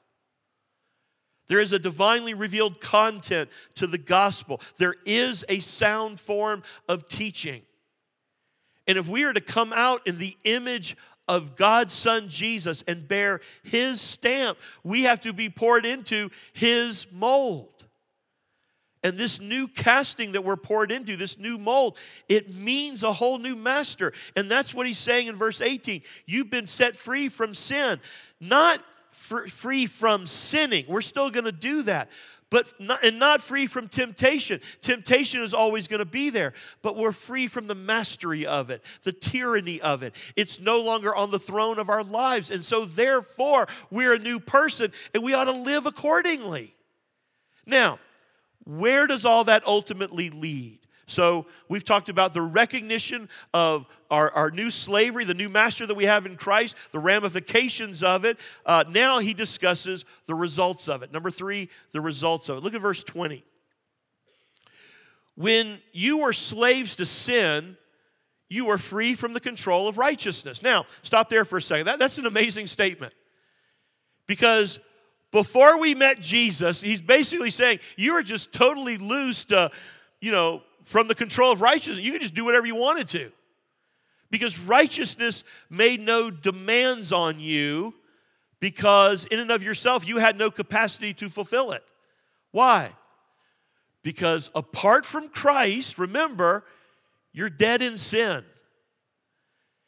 There 1.47 1.59
is 1.59 1.73
a 1.73 1.79
divinely 1.79 2.33
revealed 2.33 2.79
content 2.79 3.49
to 3.75 3.87
the 3.87 3.97
gospel. 3.97 4.61
There 4.77 4.95
is 5.05 5.43
a 5.49 5.59
sound 5.59 6.19
form 6.19 6.63
of 6.87 7.07
teaching. 7.07 7.63
And 8.87 8.97
if 8.97 9.07
we 9.07 9.23
are 9.23 9.33
to 9.33 9.41
come 9.41 9.73
out 9.73 10.05
in 10.07 10.19
the 10.19 10.35
image 10.43 10.97
of 11.27 11.55
God's 11.55 11.93
Son 11.93 12.27
Jesus 12.29 12.83
and 12.87 13.07
bear 13.07 13.39
His 13.63 14.01
stamp, 14.01 14.57
we 14.83 15.03
have 15.03 15.21
to 15.21 15.33
be 15.33 15.49
poured 15.49 15.85
into 15.85 16.29
His 16.53 17.07
mold. 17.11 17.69
And 19.03 19.17
this 19.17 19.41
new 19.41 19.67
casting 19.67 20.31
that 20.31 20.45
we're 20.45 20.55
poured 20.55 20.91
into, 20.91 21.17
this 21.17 21.37
new 21.37 21.57
mold, 21.57 21.97
it 22.29 22.55
means 22.55 23.03
a 23.03 23.11
whole 23.11 23.37
new 23.37 23.55
master. 23.55 24.13
And 24.35 24.49
that's 24.49 24.73
what 24.73 24.87
he's 24.87 24.97
saying 24.97 25.27
in 25.27 25.35
verse 25.35 25.59
18. 25.59 26.01
You've 26.25 26.49
been 26.49 26.67
set 26.67 26.95
free 26.95 27.27
from 27.27 27.53
sin, 27.53 27.99
not 28.39 28.81
free 29.09 29.87
from 29.87 30.25
sinning. 30.25 30.85
We're 30.87 31.01
still 31.01 31.29
going 31.29 31.45
to 31.45 31.51
do 31.51 31.83
that 31.83 32.09
but 32.53 32.71
not, 32.79 33.03
and 33.03 33.17
not 33.17 33.41
free 33.41 33.65
from 33.65 33.87
temptation. 33.87 34.61
Temptation 34.79 35.41
is 35.41 35.55
always 35.55 35.87
going 35.87 36.01
to 36.01 36.05
be 36.05 36.29
there, 36.29 36.53
but 36.83 36.95
we're 36.95 37.11
free 37.11 37.47
from 37.47 37.65
the 37.65 37.73
mastery 37.73 38.45
of 38.45 38.69
it, 38.69 38.85
the 39.01 39.11
tyranny 39.11 39.81
of 39.81 40.03
it. 40.03 40.13
It's 40.35 40.59
no 40.59 40.79
longer 40.79 41.15
on 41.15 41.31
the 41.31 41.39
throne 41.39 41.79
of 41.79 41.89
our 41.89 42.03
lives. 42.03 42.51
And 42.51 42.63
so, 42.63 42.85
therefore, 42.85 43.67
we're 43.89 44.13
a 44.13 44.19
new 44.19 44.39
person 44.39 44.91
and 45.15 45.23
we 45.23 45.33
ought 45.33 45.45
to 45.45 45.51
live 45.51 45.87
accordingly. 45.87 46.75
Now, 47.65 47.97
where 48.65 49.07
does 49.07 49.25
all 49.25 49.45
that 49.45 49.65
ultimately 49.65 50.29
lead? 50.29 50.77
So, 51.05 51.47
we've 51.67 51.83
talked 51.83 52.09
about 52.09 52.33
the 52.33 52.41
recognition 52.41 53.29
of 53.53 53.87
our, 54.09 54.31
our 54.31 54.51
new 54.51 54.69
slavery, 54.69 55.25
the 55.25 55.33
new 55.33 55.49
master 55.49 55.85
that 55.85 55.95
we 55.95 56.05
have 56.05 56.25
in 56.25 56.35
Christ, 56.35 56.75
the 56.91 56.99
ramifications 56.99 58.03
of 58.03 58.25
it. 58.25 58.39
Uh, 58.65 58.83
now, 58.89 59.19
he 59.19 59.33
discusses 59.33 60.05
the 60.25 60.35
results 60.35 60.87
of 60.87 61.03
it. 61.03 61.11
Number 61.11 61.29
three, 61.29 61.69
the 61.91 62.01
results 62.01 62.47
of 62.47 62.57
it. 62.57 62.63
Look 62.63 62.73
at 62.73 62.81
verse 62.81 63.03
20. 63.03 63.43
When 65.35 65.79
you 65.91 66.19
were 66.19 66.33
slaves 66.33 66.95
to 66.97 67.05
sin, 67.05 67.77
you 68.49 68.65
were 68.65 68.77
free 68.77 69.15
from 69.15 69.33
the 69.33 69.39
control 69.39 69.87
of 69.87 69.97
righteousness. 69.97 70.61
Now, 70.61 70.85
stop 71.01 71.27
there 71.27 71.43
for 71.43 71.57
a 71.57 71.61
second. 71.61 71.87
That, 71.87 71.99
that's 71.99 72.19
an 72.19 72.27
amazing 72.27 72.67
statement. 72.67 73.13
Because 74.27 74.79
before 75.31 75.79
we 75.79 75.95
met 75.95 76.19
Jesus, 76.19 76.79
he's 76.79 77.01
basically 77.01 77.49
saying 77.49 77.79
you 77.97 78.13
were 78.13 78.21
just 78.21 78.53
totally 78.53 78.97
loose 78.97 79.45
to, 79.45 79.71
you 80.21 80.31
know, 80.31 80.61
from 80.83 81.07
the 81.07 81.15
control 81.15 81.51
of 81.51 81.61
righteousness. 81.61 82.05
You 82.05 82.11
could 82.11 82.21
just 82.21 82.33
do 82.33 82.45
whatever 82.45 82.65
you 82.65 82.75
wanted 82.75 83.07
to. 83.09 83.31
Because 84.29 84.59
righteousness 84.59 85.43
made 85.69 86.01
no 86.01 86.31
demands 86.31 87.11
on 87.11 87.39
you 87.39 87.93
because 88.59 89.25
in 89.25 89.39
and 89.39 89.51
of 89.51 89.61
yourself 89.61 90.07
you 90.07 90.17
had 90.17 90.37
no 90.37 90.49
capacity 90.49 91.13
to 91.15 91.29
fulfill 91.29 91.71
it. 91.71 91.83
Why? 92.51 92.91
Because 94.01 94.49
apart 94.55 95.05
from 95.05 95.29
Christ, 95.29 95.97
remember, 95.97 96.63
you're 97.31 97.49
dead 97.49 97.81
in 97.81 97.97
sin. 97.97 98.43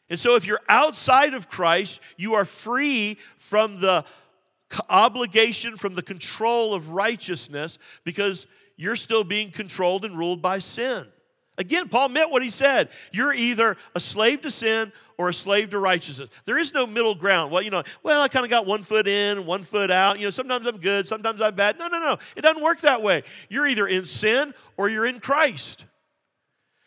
And 0.10 0.20
so 0.20 0.36
if 0.36 0.46
you're 0.46 0.62
outside 0.70 1.34
of 1.34 1.50
Christ, 1.50 2.00
you 2.18 2.36
are 2.36 2.46
free 2.46 3.18
from 3.38 3.80
the 3.80 4.06
obligation, 4.90 5.78
from 5.78 5.94
the 5.94 6.02
control 6.02 6.74
of 6.74 6.90
righteousness 6.90 7.78
because 8.04 8.48
you're 8.78 8.96
still 8.96 9.24
being 9.24 9.52
controlled 9.52 10.06
and 10.06 10.18
ruled 10.18 10.42
by 10.42 10.60
sin. 10.60 11.08
Again, 11.58 11.88
Paul 11.88 12.10
meant 12.10 12.32
what 12.32 12.44
he 12.44 12.50
said. 12.50 12.90
You're 13.14 13.34
either 13.34 13.78
a 13.96 14.00
slave 14.00 14.42
to 14.42 14.52
sin 14.52 14.92
or 15.18 15.30
a 15.30 15.34
slave 15.34 15.70
to 15.70 15.80
righteousness. 15.80 16.30
There 16.44 16.58
is 16.58 16.74
no 16.74 16.86
middle 16.86 17.16
ground. 17.16 17.52
Well, 17.52 17.62
you 17.62 17.72
know, 17.72 17.84
well, 18.04 18.22
I 18.22 18.28
kind 18.28 18.44
of 18.44 18.50
got 18.50 18.66
one 18.66 18.84
foot 18.84 19.08
in, 19.08 19.46
one 19.46 19.64
foot 19.64 19.90
out. 19.90 20.20
You 20.20 20.28
know, 20.28 20.32
sometimes 20.32 20.68
I'm 20.68 20.78
good, 20.78 21.08
sometimes 21.08 21.42
I'm 21.42 21.56
bad. 21.56 21.80
No, 21.80 21.88
no, 21.88 22.00
no. 22.00 22.18
It 22.36 22.42
doesn't 22.42 22.62
work 22.62 22.82
that 22.82 23.02
way. 23.02 23.24
You're 23.50 23.68
either 23.68 23.88
in 23.88 24.04
sin 24.04 24.54
or 24.76 24.90
you're 24.90 25.06
in 25.06 25.22
Christ. 25.22 25.86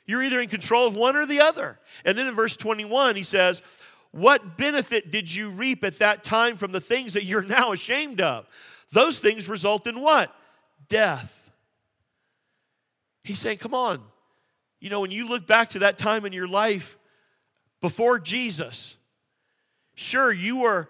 You're 0.06 0.22
either 0.22 0.40
in 0.40 0.48
control 0.48 0.86
of 0.86 0.94
one 0.94 1.16
or 1.16 1.24
the 1.24 1.40
other. 1.40 1.78
And 2.04 2.16
then 2.16 2.26
in 2.26 2.34
verse 2.34 2.56
21, 2.56 3.16
he 3.16 3.22
says, 3.22 3.62
What 4.10 4.58
benefit 4.58 5.10
did 5.10 5.32
you 5.32 5.50
reap 5.50 5.82
at 5.84 5.98
that 5.98 6.24
time 6.24 6.56
from 6.56 6.72
the 6.72 6.80
things 6.80 7.14
that 7.14 7.24
you're 7.24 7.42
now 7.42 7.72
ashamed 7.72 8.20
of? 8.20 8.46
Those 8.92 9.18
things 9.18 9.48
result 9.48 9.86
in 9.86 10.00
what? 10.00 10.34
Death. 10.88 11.37
He's 13.28 13.38
saying, 13.38 13.58
come 13.58 13.74
on. 13.74 14.00
You 14.80 14.88
know, 14.88 15.02
when 15.02 15.10
you 15.10 15.28
look 15.28 15.46
back 15.46 15.68
to 15.70 15.80
that 15.80 15.98
time 15.98 16.24
in 16.24 16.32
your 16.32 16.48
life 16.48 16.96
before 17.82 18.18
Jesus, 18.18 18.96
sure, 19.94 20.32
you 20.32 20.60
were 20.60 20.88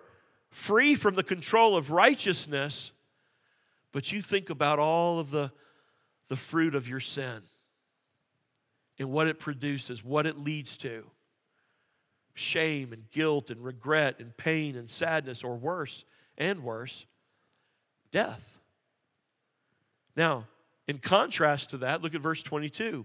free 0.48 0.94
from 0.94 1.16
the 1.16 1.24
control 1.24 1.77
of 1.77 1.90
righteousness, 1.90 2.92
but 3.90 4.12
you 4.12 4.22
think 4.22 4.51
about 4.51 4.79
all 4.79 5.18
of 5.18 5.33
the, 5.33 5.51
the 6.29 6.37
fruit 6.37 6.77
of 6.77 6.88
your 6.88 7.01
sin 7.01 7.42
and 9.01 9.11
what 9.11 9.27
it 9.27 9.40
produces, 9.40 10.05
what 10.05 10.24
it 10.24 10.38
leads 10.38 10.79
to 10.79 11.11
shame 12.35 12.92
and 12.92 13.11
guilt 13.11 13.51
and 13.51 13.64
regret 13.64 14.20
and 14.20 14.37
pain 14.37 14.77
and 14.77 14.88
sadness, 14.88 15.42
or 15.42 15.57
worse, 15.57 16.05
and 16.37 16.62
worse, 16.62 17.05
death. 18.12 18.61
Now, 20.14 20.44
in 20.88 20.98
contrast 20.98 21.70
to 21.70 21.79
that, 21.79 22.03
look 22.03 22.14
at 22.14 22.22
verse 22.22 22.42
22. 22.42 23.05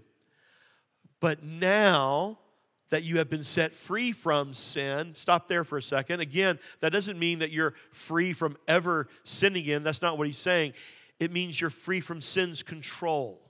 But 1.20 1.44
now 1.44 2.38
that 2.88 3.04
you 3.04 3.18
have 3.18 3.28
been 3.28 3.44
set 3.44 3.74
free 3.74 4.10
from 4.10 4.54
sin, 4.54 5.14
stop 5.14 5.48
there 5.48 5.64
for 5.64 5.76
a 5.76 5.82
second. 5.82 6.20
Again, 6.20 6.58
that 6.80 6.92
doesn't 6.92 7.18
mean 7.18 7.40
that 7.40 7.50
you're 7.50 7.74
free 7.90 8.32
from 8.32 8.56
ever 8.66 9.08
sinning 9.22 9.62
again. 9.62 9.82
That's 9.82 10.02
not 10.02 10.16
what 10.16 10.26
he's 10.26 10.38
saying. 10.38 10.72
It 11.20 11.30
means 11.30 11.60
you're 11.60 11.70
free 11.70 12.00
from 12.00 12.20
sin's 12.20 12.62
control. 12.62 13.40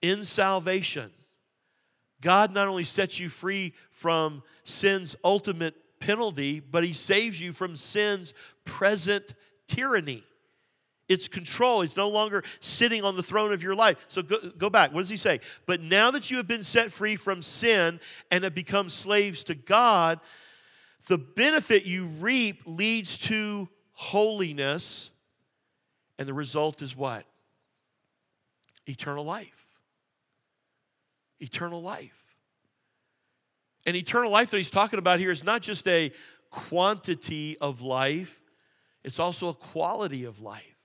In 0.00 0.24
salvation, 0.24 1.10
God 2.20 2.54
not 2.54 2.68
only 2.68 2.84
sets 2.84 3.18
you 3.18 3.28
free 3.28 3.74
from 3.90 4.42
sin's 4.62 5.16
ultimate 5.24 5.74
penalty, 6.00 6.60
but 6.60 6.84
he 6.84 6.92
saves 6.92 7.40
you 7.40 7.52
from 7.52 7.76
sin's 7.76 8.32
present 8.64 9.34
tyranny 9.66 10.22
its 11.10 11.28
control. 11.28 11.82
It's 11.82 11.96
no 11.98 12.08
longer 12.08 12.42
sitting 12.60 13.04
on 13.04 13.16
the 13.16 13.22
throne 13.22 13.52
of 13.52 13.62
your 13.62 13.74
life. 13.74 14.06
So 14.08 14.22
go, 14.22 14.38
go 14.56 14.70
back. 14.70 14.94
What 14.94 15.00
does 15.00 15.10
he 15.10 15.18
say? 15.18 15.40
But 15.66 15.82
now 15.82 16.10
that 16.12 16.30
you 16.30 16.38
have 16.38 16.46
been 16.46 16.62
set 16.62 16.90
free 16.90 17.16
from 17.16 17.42
sin 17.42 18.00
and 18.30 18.44
have 18.44 18.54
become 18.54 18.88
slaves 18.88 19.44
to 19.44 19.54
God, 19.54 20.20
the 21.08 21.18
benefit 21.18 21.84
you 21.84 22.06
reap 22.06 22.62
leads 22.64 23.18
to 23.28 23.68
holiness. 23.92 25.10
And 26.18 26.26
the 26.26 26.34
result 26.34 26.80
is 26.80 26.96
what? 26.96 27.26
eternal 28.86 29.24
life. 29.24 29.78
Eternal 31.38 31.80
life. 31.80 32.34
And 33.86 33.96
eternal 33.96 34.30
life 34.30 34.50
that 34.50 34.58
he's 34.58 34.70
talking 34.70 34.98
about 34.98 35.20
here 35.20 35.30
is 35.30 35.44
not 35.44 35.62
just 35.62 35.86
a 35.88 36.12
quantity 36.50 37.56
of 37.58 37.80
life, 37.80 38.42
it's 39.04 39.18
also 39.18 39.48
a 39.48 39.54
quality 39.54 40.24
of 40.24 40.42
life, 40.42 40.79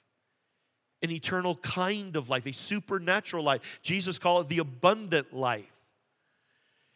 an 1.05 1.11
eternal 1.11 1.55
kind 1.55 2.17
of 2.17 2.29
life, 2.29 2.45
a 2.45 2.51
supernatural 2.51 3.43
life. 3.43 3.79
Jesus 3.81 4.19
called 4.19 4.45
it 4.45 4.49
the 4.49 4.59
abundant 4.59 5.33
life. 5.33 5.71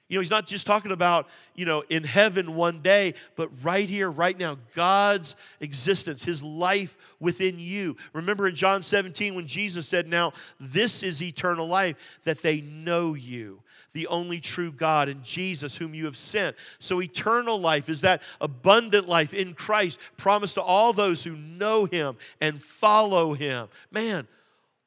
You 0.09 0.17
know, 0.17 0.21
he's 0.21 0.31
not 0.31 0.47
just 0.47 0.65
talking 0.65 0.91
about, 0.91 1.27
you 1.53 1.65
know, 1.65 1.83
in 1.87 2.03
heaven 2.03 2.55
one 2.55 2.81
day, 2.81 3.13
but 3.35 3.49
right 3.63 3.87
here, 3.87 4.09
right 4.09 4.37
now, 4.37 4.57
God's 4.73 5.35
existence, 5.59 6.23
his 6.23 6.41
life 6.41 6.97
within 7.19 7.59
you. 7.59 7.95
Remember 8.13 8.47
in 8.47 8.55
John 8.55 8.81
17 8.81 9.35
when 9.35 9.45
Jesus 9.45 9.87
said, 9.87 10.07
Now, 10.07 10.33
this 10.59 11.03
is 11.03 11.21
eternal 11.21 11.67
life, 11.67 12.19
that 12.23 12.41
they 12.41 12.61
know 12.61 13.13
you, 13.13 13.61
the 13.93 14.07
only 14.07 14.39
true 14.39 14.71
God, 14.71 15.09
and 15.09 15.23
Jesus, 15.23 15.77
whom 15.77 15.93
you 15.93 16.05
have 16.05 16.17
sent. 16.17 16.55
So, 16.79 17.01
eternal 17.01 17.59
life 17.59 17.89
is 17.89 18.01
that 18.01 18.21
abundant 18.41 19.07
life 19.07 19.33
in 19.33 19.53
Christ 19.53 19.99
promised 20.17 20.55
to 20.55 20.61
all 20.61 20.93
those 20.93 21.23
who 21.23 21.35
know 21.35 21.85
him 21.85 22.17
and 22.39 22.61
follow 22.61 23.33
him. 23.33 23.67
Man, 23.91 24.27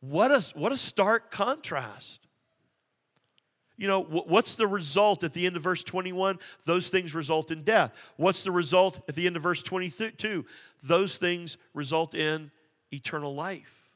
what 0.01 0.31
a, 0.31 0.41
what 0.59 0.73
a 0.73 0.77
stark 0.77 1.31
contrast 1.31 2.23
you 3.83 3.89
know, 3.89 4.03
what's 4.03 4.55
the 4.55 4.69
result 4.69 5.25
at 5.25 5.33
the 5.33 5.45
end 5.45 5.57
of 5.57 5.63
verse 5.63 5.83
21? 5.83 6.39
Those 6.67 6.89
things 6.89 7.17
result 7.17 7.51
in 7.51 7.65
death. 7.65 8.13
What's 8.17 8.45
the 8.45 8.53
result 8.53 9.01
at 9.09 9.17
the 9.17 9.27
end 9.27 9.35
of 9.35 9.43
verse 9.43 9.61
22? 9.61 10.47
Those 10.85 11.17
things 11.17 11.57
result 11.75 12.15
in 12.15 12.53
eternal 12.93 13.35
life. 13.35 13.95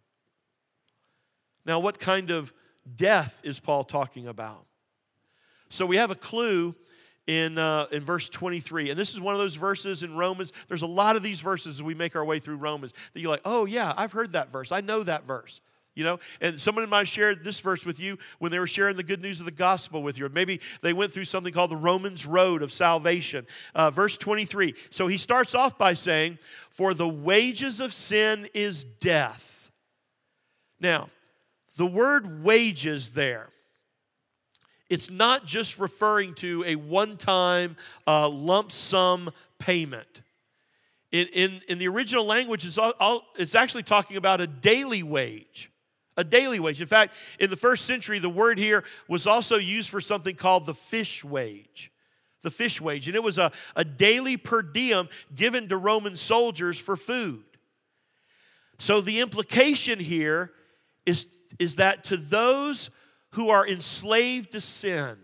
Now, 1.64 1.78
what 1.78 2.00
kind 2.00 2.32
of 2.32 2.52
death 2.96 3.40
is 3.44 3.60
Paul 3.60 3.84
talking 3.84 4.26
about? 4.26 4.66
So 5.68 5.86
we 5.86 5.96
have 5.96 6.10
a 6.10 6.14
clue 6.14 6.74
in, 7.26 7.58
uh, 7.58 7.86
in 7.90 8.02
verse 8.02 8.28
23. 8.28 8.90
And 8.90 8.98
this 8.98 9.12
is 9.12 9.20
one 9.20 9.34
of 9.34 9.40
those 9.40 9.56
verses 9.56 10.02
in 10.02 10.16
Romans. 10.16 10.52
There's 10.68 10.82
a 10.82 10.86
lot 10.86 11.16
of 11.16 11.22
these 11.22 11.40
verses 11.40 11.76
as 11.76 11.82
we 11.82 11.94
make 11.94 12.14
our 12.16 12.24
way 12.24 12.38
through 12.38 12.56
Romans 12.56 12.92
that 13.12 13.20
you're 13.20 13.30
like, 13.30 13.42
oh, 13.44 13.64
yeah, 13.64 13.92
I've 13.96 14.12
heard 14.12 14.32
that 14.32 14.50
verse. 14.50 14.72
I 14.72 14.80
know 14.80 15.02
that 15.02 15.24
verse 15.24 15.60
you 15.96 16.04
know 16.04 16.20
and 16.40 16.60
someone 16.60 16.88
might 16.88 17.08
share 17.08 17.34
this 17.34 17.58
verse 17.58 17.84
with 17.84 17.98
you 17.98 18.18
when 18.38 18.52
they 18.52 18.60
were 18.60 18.66
sharing 18.68 18.96
the 18.96 19.02
good 19.02 19.20
news 19.20 19.40
of 19.40 19.46
the 19.46 19.52
gospel 19.52 20.02
with 20.02 20.16
you 20.16 20.26
or 20.26 20.28
maybe 20.28 20.60
they 20.82 20.92
went 20.92 21.10
through 21.10 21.24
something 21.24 21.52
called 21.52 21.70
the 21.70 21.76
romans 21.76 22.24
road 22.24 22.62
of 22.62 22.70
salvation 22.70 23.44
uh, 23.74 23.90
verse 23.90 24.16
23 24.16 24.74
so 24.90 25.08
he 25.08 25.16
starts 25.16 25.54
off 25.54 25.76
by 25.76 25.94
saying 25.94 26.38
for 26.70 26.94
the 26.94 27.08
wages 27.08 27.80
of 27.80 27.92
sin 27.92 28.46
is 28.54 28.84
death 28.84 29.72
now 30.78 31.08
the 31.76 31.86
word 31.86 32.44
wages 32.44 33.10
there 33.10 33.48
it's 34.88 35.10
not 35.10 35.46
just 35.46 35.78
referring 35.78 36.34
to 36.34 36.64
a 36.66 36.76
one-time 36.76 37.76
uh, 38.06 38.28
lump 38.28 38.72
sum 38.72 39.30
payment 39.58 40.22
in, 41.12 41.28
in, 41.28 41.60
in 41.68 41.78
the 41.78 41.88
original 41.88 42.24
language, 42.24 42.66
it's, 42.66 42.78
all, 42.78 42.92
all, 43.00 43.22
it's 43.36 43.54
actually 43.54 43.84
talking 43.84 44.16
about 44.16 44.40
a 44.40 44.46
daily 44.46 45.02
wage 45.02 45.70
a 46.18 46.24
daily 46.24 46.58
wage. 46.58 46.80
In 46.80 46.86
fact, 46.86 47.12
in 47.38 47.50
the 47.50 47.56
first 47.56 47.84
century, 47.84 48.18
the 48.18 48.30
word 48.30 48.56
here 48.56 48.84
was 49.06 49.26
also 49.26 49.56
used 49.56 49.90
for 49.90 50.00
something 50.00 50.34
called 50.34 50.64
the 50.64 50.72
fish 50.72 51.22
wage. 51.22 51.92
The 52.40 52.50
fish 52.50 52.80
wage. 52.80 53.06
And 53.06 53.14
it 53.14 53.22
was 53.22 53.36
a, 53.36 53.52
a 53.74 53.84
daily 53.84 54.38
per 54.38 54.62
diem 54.62 55.10
given 55.34 55.68
to 55.68 55.76
Roman 55.76 56.16
soldiers 56.16 56.78
for 56.78 56.96
food. 56.96 57.44
So 58.78 59.02
the 59.02 59.20
implication 59.20 59.98
here 59.98 60.52
is, 61.04 61.28
is 61.58 61.74
that 61.74 62.04
to 62.04 62.16
those 62.16 62.88
who 63.32 63.50
are 63.50 63.66
enslaved 63.66 64.52
to 64.52 64.60
sin, 64.60 65.16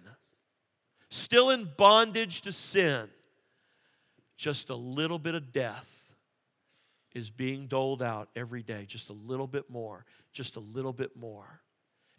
still 1.08 1.50
in 1.50 1.68
bondage 1.76 2.42
to 2.42 2.52
sin, 2.52 3.08
just 4.36 4.70
a 4.70 4.76
little 4.76 5.18
bit 5.18 5.34
of 5.34 5.52
death 5.52 6.14
is 7.14 7.30
being 7.30 7.66
doled 7.66 8.02
out 8.02 8.28
every 8.34 8.62
day, 8.62 8.84
just 8.86 9.10
a 9.10 9.12
little 9.12 9.46
bit 9.46 9.70
more 9.70 10.04
just 10.32 10.56
a 10.56 10.60
little 10.60 10.92
bit 10.92 11.16
more. 11.16 11.60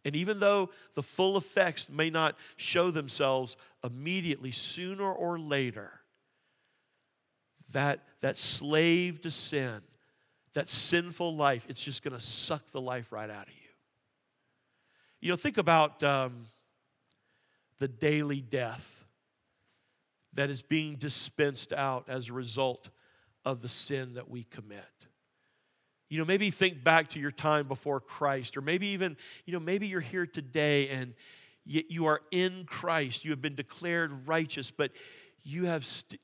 And 0.06 0.16
even 0.16 0.40
though 0.40 0.70
the 0.96 1.04
full 1.04 1.38
effects 1.38 1.90
may 1.90 2.10
not 2.10 2.38
show 2.56 2.92
themselves 2.92 3.56
immediately, 3.84 4.52
sooner 4.52 5.12
or 5.12 5.40
later, 5.40 6.02
that, 7.72 8.02
that 8.22 8.38
slave 8.38 9.22
to 9.22 9.32
sin, 9.32 9.82
that 10.54 10.70
sinful 10.70 11.36
life, 11.36 11.66
it's 11.70 11.84
just 11.84 12.04
going 12.04 12.16
to 12.16 12.22
suck 12.22 12.68
the 12.68 12.82
life 12.82 13.12
right 13.12 13.30
out 13.30 13.48
of 13.48 13.54
you. 13.54 13.63
You 15.24 15.30
know, 15.30 15.38
think 15.38 15.58
about 15.58 16.04
um, 16.04 16.48
the 17.78 17.88
daily 17.88 18.42
death 18.42 19.06
that 20.34 20.50
is 20.50 20.62
being 20.62 20.98
dispensed 20.98 21.72
out 21.72 22.10
as 22.10 22.28
a 22.28 22.34
result 22.34 22.90
of 23.46 23.62
the 23.62 23.70
sin 23.70 24.16
that 24.16 24.30
we 24.30 24.44
commit. 24.44 24.82
You 26.10 26.18
know, 26.18 26.26
maybe 26.26 26.50
think 26.50 26.84
back 26.84 27.08
to 27.12 27.22
your 27.22 27.32
time 27.32 27.70
before 27.70 28.02
Christ, 28.02 28.58
or 28.58 28.62
maybe 28.62 28.88
even, 28.88 29.16
you 29.46 29.54
know, 29.54 29.62
maybe 29.62 29.88
you're 29.88 30.02
here 30.02 30.26
today 30.26 30.90
and 30.90 31.14
yet 31.64 31.90
you 31.90 32.08
are 32.08 32.20
in 32.32 32.66
Christ. 32.66 33.24
You 33.24 33.32
have 33.32 33.42
been 33.42 33.56
declared 33.56 34.28
righteous, 34.28 34.72
but 34.72 34.92
you 35.42 35.68
have 35.68 35.86
st- 35.86 36.20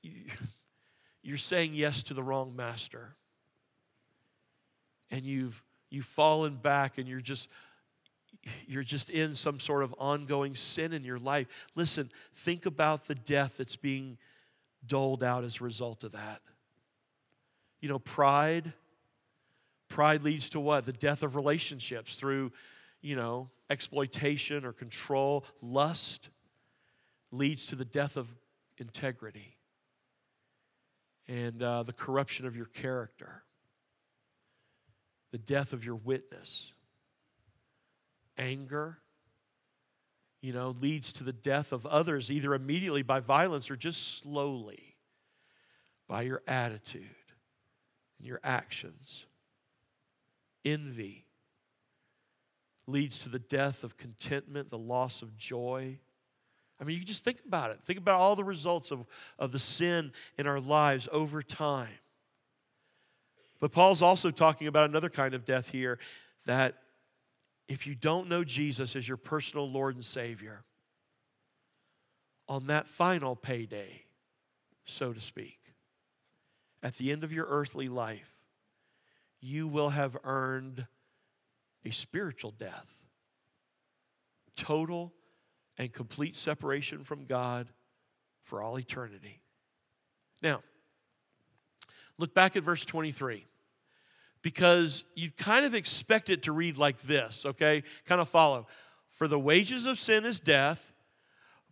you're 1.23 1.37
saying 1.37 1.71
yes 1.73 2.03
to 2.03 2.13
the 2.13 2.21
wrong 2.21 2.53
master. 2.53 3.15
And 5.09 5.23
you've 5.23 5.63
you've 5.89 6.03
fallen 6.03 6.57
back 6.57 6.97
and 6.97 7.07
you're 7.07 7.21
just 7.21 7.47
you're 8.67 8.83
just 8.83 9.09
in 9.09 9.33
some 9.33 9.59
sort 9.59 9.83
of 9.83 9.93
ongoing 9.97 10.55
sin 10.55 10.93
in 10.93 11.03
your 11.03 11.19
life. 11.19 11.67
Listen, 11.75 12.09
think 12.33 12.65
about 12.65 13.07
the 13.07 13.15
death 13.15 13.57
that's 13.57 13.75
being 13.75 14.17
doled 14.85 15.23
out 15.23 15.43
as 15.43 15.59
a 15.59 15.63
result 15.63 16.03
of 16.03 16.13
that. 16.13 16.41
You 17.81 17.89
know, 17.89 17.99
pride, 17.99 18.73
Pride 19.89 20.21
leads 20.21 20.49
to 20.51 20.59
what? 20.59 20.85
The 20.85 20.93
death 20.93 21.23
of 21.23 21.35
relationships 21.35 22.15
through, 22.15 22.51
you 23.01 23.15
know, 23.15 23.49
exploitation 23.69 24.63
or 24.63 24.71
control. 24.71 25.45
Lust 25.61 26.29
leads 27.31 27.67
to 27.67 27.75
the 27.75 27.85
death 27.85 28.15
of 28.15 28.33
integrity 28.77 29.57
and 31.27 31.61
uh, 31.61 31.83
the 31.83 31.93
corruption 31.93 32.45
of 32.45 32.55
your 32.55 32.67
character, 32.67 33.43
the 35.31 35.37
death 35.39 35.73
of 35.73 35.83
your 35.83 35.95
witness. 35.95 36.71
Anger, 38.39 38.97
you 40.41 40.53
know, 40.53 40.69
leads 40.69 41.13
to 41.13 41.23
the 41.23 41.33
death 41.33 41.71
of 41.71 41.85
others, 41.85 42.31
either 42.31 42.53
immediately 42.53 43.03
by 43.03 43.19
violence 43.19 43.69
or 43.69 43.75
just 43.75 44.19
slowly 44.19 44.95
by 46.07 46.23
your 46.23 46.41
attitude 46.47 47.03
and 48.17 48.27
your 48.27 48.39
actions. 48.43 49.25
Envy 50.65 51.25
leads 52.87 53.23
to 53.23 53.29
the 53.29 53.39
death 53.39 53.83
of 53.83 53.97
contentment, 53.97 54.69
the 54.69 54.77
loss 54.77 55.21
of 55.21 55.37
joy. 55.37 55.99
I 56.81 56.83
mean, 56.83 56.97
you 56.97 57.03
just 57.03 57.23
think 57.23 57.39
about 57.45 57.71
it. 57.71 57.79
Think 57.81 57.99
about 57.99 58.19
all 58.19 58.35
the 58.35 58.43
results 58.43 58.91
of, 58.91 59.05
of 59.37 59.51
the 59.51 59.59
sin 59.59 60.11
in 60.37 60.47
our 60.47 60.59
lives 60.59 61.07
over 61.11 61.41
time. 61.41 61.89
But 63.59 63.71
Paul's 63.71 64.01
also 64.01 64.31
talking 64.31 64.67
about 64.67 64.89
another 64.89 65.09
kind 65.09 65.33
of 65.33 65.45
death 65.45 65.69
here 65.69 65.99
that 66.45 66.75
if 67.69 67.85
you 67.85 67.93
don't 67.93 68.27
know 68.27 68.43
Jesus 68.43 68.95
as 68.95 69.07
your 69.07 69.15
personal 69.15 69.69
Lord 69.69 69.95
and 69.95 70.03
Savior, 70.03 70.63
on 72.49 72.65
that 72.67 72.87
final 72.87 73.35
payday, 73.35 74.05
so 74.83 75.13
to 75.13 75.21
speak, 75.21 75.59
at 76.81 76.95
the 76.95 77.11
end 77.11 77.23
of 77.23 77.31
your 77.31 77.45
earthly 77.47 77.87
life, 77.87 78.43
you 79.39 79.67
will 79.67 79.89
have 79.89 80.17
earned 80.23 80.87
a 81.85 81.91
spiritual 81.91 82.51
death. 82.51 83.03
Total 84.55 85.13
and 85.77 85.93
complete 85.93 86.35
separation 86.35 87.03
from 87.03 87.25
God 87.25 87.69
for 88.41 88.61
all 88.61 88.79
eternity. 88.79 89.41
Now, 90.41 90.63
look 92.17 92.33
back 92.33 92.55
at 92.55 92.63
verse 92.63 92.83
23 92.83 93.45
because 94.41 95.03
you 95.15 95.31
kind 95.31 95.65
of 95.65 95.73
expect 95.73 96.29
it 96.29 96.43
to 96.43 96.51
read 96.51 96.77
like 96.77 96.99
this, 97.01 97.45
okay? 97.45 97.83
Kind 98.05 98.21
of 98.21 98.29
follow. 98.29 98.67
For 99.07 99.27
the 99.27 99.39
wages 99.39 99.85
of 99.85 99.99
sin 99.99 100.25
is 100.25 100.39
death, 100.39 100.93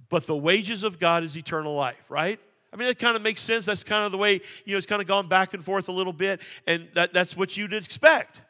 but 0.10 0.27
the 0.27 0.36
wages 0.36 0.84
of 0.84 0.99
God 0.99 1.23
is 1.23 1.38
eternal 1.38 1.73
life, 1.73 2.10
right? 2.10 2.39
I 2.73 2.75
mean, 2.75 2.88
that 2.88 2.99
kind 2.99 3.15
of 3.15 3.21
makes 3.21 3.41
sense. 3.41 3.65
That's 3.65 3.84
kind 3.84 4.06
of 4.06 4.12
the 4.12 4.17
way, 4.17 4.41
you 4.65 4.73
know, 4.73 4.77
it's 4.77 4.86
kind 4.86 5.01
of 5.01 5.08
gone 5.08 5.27
back 5.27 5.53
and 5.53 5.63
forth 5.63 5.88
a 5.88 5.91
little 5.91 6.13
bit, 6.13 6.41
and 6.65 6.88
that, 6.93 7.13
that's 7.13 7.38
what 7.38 7.56
you'd 7.56 7.73
expect. 7.73 8.41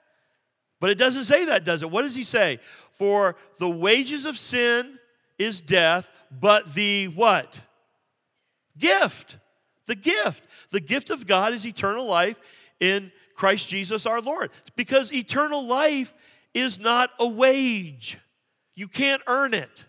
But 0.80 0.89
it 0.89 0.97
doesn't 0.97 1.23
say 1.23 1.45
that, 1.45 1.63
does 1.63 1.82
it? 1.82 1.89
What 1.89 2.03
does 2.03 2.15
he 2.15 2.23
say? 2.23 2.60
For 2.91 3.36
the 3.60 3.69
wages 3.69 4.25
of 4.25 4.38
sin 4.38 4.99
is 5.38 5.62
death, 5.62 6.12
but 6.32 6.73
the 6.73 7.06
what? 7.06 7.62
Gift. 8.77 9.38
The 9.86 9.95
gift. 9.95 10.43
The 10.71 10.80
gift 10.80 11.10
of 11.10 11.25
God 11.25 11.53
is 11.53 11.65
eternal 11.65 12.06
life 12.06 12.39
in 12.80 13.12
Christ 13.38 13.69
Jesus 13.69 14.06
our 14.06 14.19
Lord. 14.19 14.52
Because 14.76 15.13
eternal 15.13 15.65
life 15.65 16.13
is 16.54 16.80
not 16.80 17.12
a 17.19 17.28
wage. 17.28 18.17
You 18.76 18.88
can't 18.89 19.21
earn 19.28 19.54
it. 19.54 19.86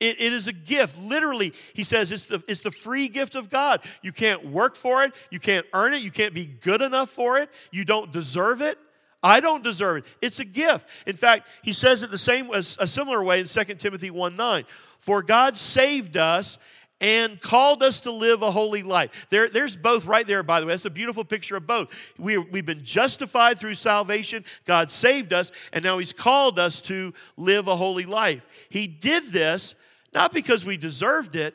It, 0.00 0.20
it 0.20 0.32
is 0.32 0.48
a 0.48 0.52
gift. 0.52 0.98
Literally, 0.98 1.54
he 1.72 1.84
says 1.84 2.12
it's 2.12 2.26
the, 2.26 2.42
it's 2.48 2.60
the 2.60 2.70
free 2.70 3.08
gift 3.08 3.36
of 3.36 3.48
God. 3.48 3.80
You 4.02 4.12
can't 4.12 4.44
work 4.44 4.76
for 4.76 5.04
it. 5.04 5.14
You 5.30 5.40
can't 5.40 5.64
earn 5.72 5.94
it. 5.94 6.02
You 6.02 6.10
can't 6.10 6.34
be 6.34 6.44
good 6.44 6.82
enough 6.82 7.08
for 7.08 7.38
it. 7.38 7.48
You 7.70 7.84
don't 7.84 8.12
deserve 8.12 8.60
it. 8.60 8.76
I 9.22 9.40
don't 9.40 9.64
deserve 9.64 9.98
it. 9.98 10.04
It's 10.20 10.40
a 10.40 10.44
gift. 10.44 10.86
In 11.06 11.16
fact, 11.16 11.48
he 11.62 11.72
says 11.72 12.02
it 12.02 12.10
the 12.10 12.18
same 12.18 12.50
a 12.52 12.62
similar 12.62 13.24
way 13.24 13.40
in 13.40 13.46
2 13.46 13.64
Timothy 13.76 14.10
1 14.10 14.36
9. 14.36 14.64
For 14.98 15.22
God 15.22 15.56
saved 15.56 16.18
us 16.18 16.58
and 17.04 17.38
called 17.38 17.82
us 17.82 18.00
to 18.00 18.10
live 18.10 18.40
a 18.40 18.50
holy 18.50 18.82
life. 18.82 19.26
There, 19.28 19.50
there's 19.50 19.76
both 19.76 20.06
right 20.06 20.26
there, 20.26 20.42
by 20.42 20.60
the 20.60 20.66
way. 20.66 20.72
That's 20.72 20.86
a 20.86 20.90
beautiful 20.90 21.22
picture 21.22 21.54
of 21.54 21.66
both. 21.66 22.14
We, 22.18 22.38
we've 22.38 22.64
been 22.64 22.82
justified 22.82 23.58
through 23.58 23.74
salvation, 23.74 24.42
God 24.64 24.90
saved 24.90 25.34
us, 25.34 25.52
and 25.74 25.84
now 25.84 25.98
He's 25.98 26.14
called 26.14 26.58
us 26.58 26.80
to 26.82 27.12
live 27.36 27.68
a 27.68 27.76
holy 27.76 28.06
life. 28.06 28.66
He 28.70 28.86
did 28.86 29.22
this 29.24 29.74
not 30.14 30.32
because 30.32 30.64
we 30.64 30.78
deserved 30.78 31.36
it, 31.36 31.54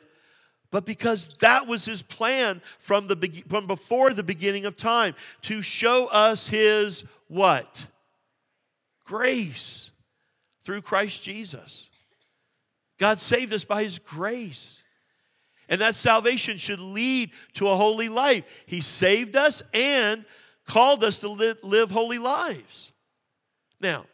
but 0.70 0.86
because 0.86 1.34
that 1.38 1.66
was 1.66 1.84
his 1.84 2.00
plan 2.00 2.62
from, 2.78 3.08
the, 3.08 3.42
from 3.48 3.66
before 3.66 4.12
the 4.12 4.22
beginning 4.22 4.66
of 4.66 4.76
time 4.76 5.16
to 5.42 5.62
show 5.62 6.06
us 6.06 6.46
his 6.46 7.02
what? 7.26 7.88
Grace 9.04 9.90
through 10.62 10.82
Christ 10.82 11.24
Jesus. 11.24 11.90
God 13.00 13.18
saved 13.18 13.52
us 13.52 13.64
by 13.64 13.82
his 13.82 13.98
grace. 13.98 14.84
And 15.70 15.80
that 15.80 15.94
salvation 15.94 16.58
should 16.58 16.80
lead 16.80 17.30
to 17.54 17.68
a 17.68 17.76
holy 17.76 18.08
life. 18.08 18.64
He 18.66 18.80
saved 18.80 19.36
us 19.36 19.62
and 19.72 20.24
called 20.66 21.02
us 21.04 21.20
to 21.20 21.28
live, 21.28 21.58
live 21.62 21.90
holy 21.90 22.18
lives. 22.18 22.92
Now, 23.80 24.04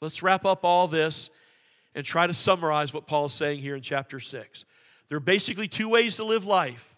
let's 0.00 0.22
wrap 0.22 0.44
up 0.46 0.64
all 0.64 0.86
this 0.86 1.28
and 1.94 2.04
try 2.04 2.26
to 2.28 2.34
summarize 2.34 2.94
what 2.94 3.06
Paul 3.06 3.26
is 3.26 3.32
saying 3.32 3.58
here 3.58 3.74
in 3.74 3.82
chapter 3.82 4.20
6. 4.20 4.64
There 5.08 5.16
are 5.16 5.20
basically 5.20 5.68
two 5.68 5.88
ways 5.88 6.16
to 6.16 6.24
live 6.24 6.46
life 6.46 6.96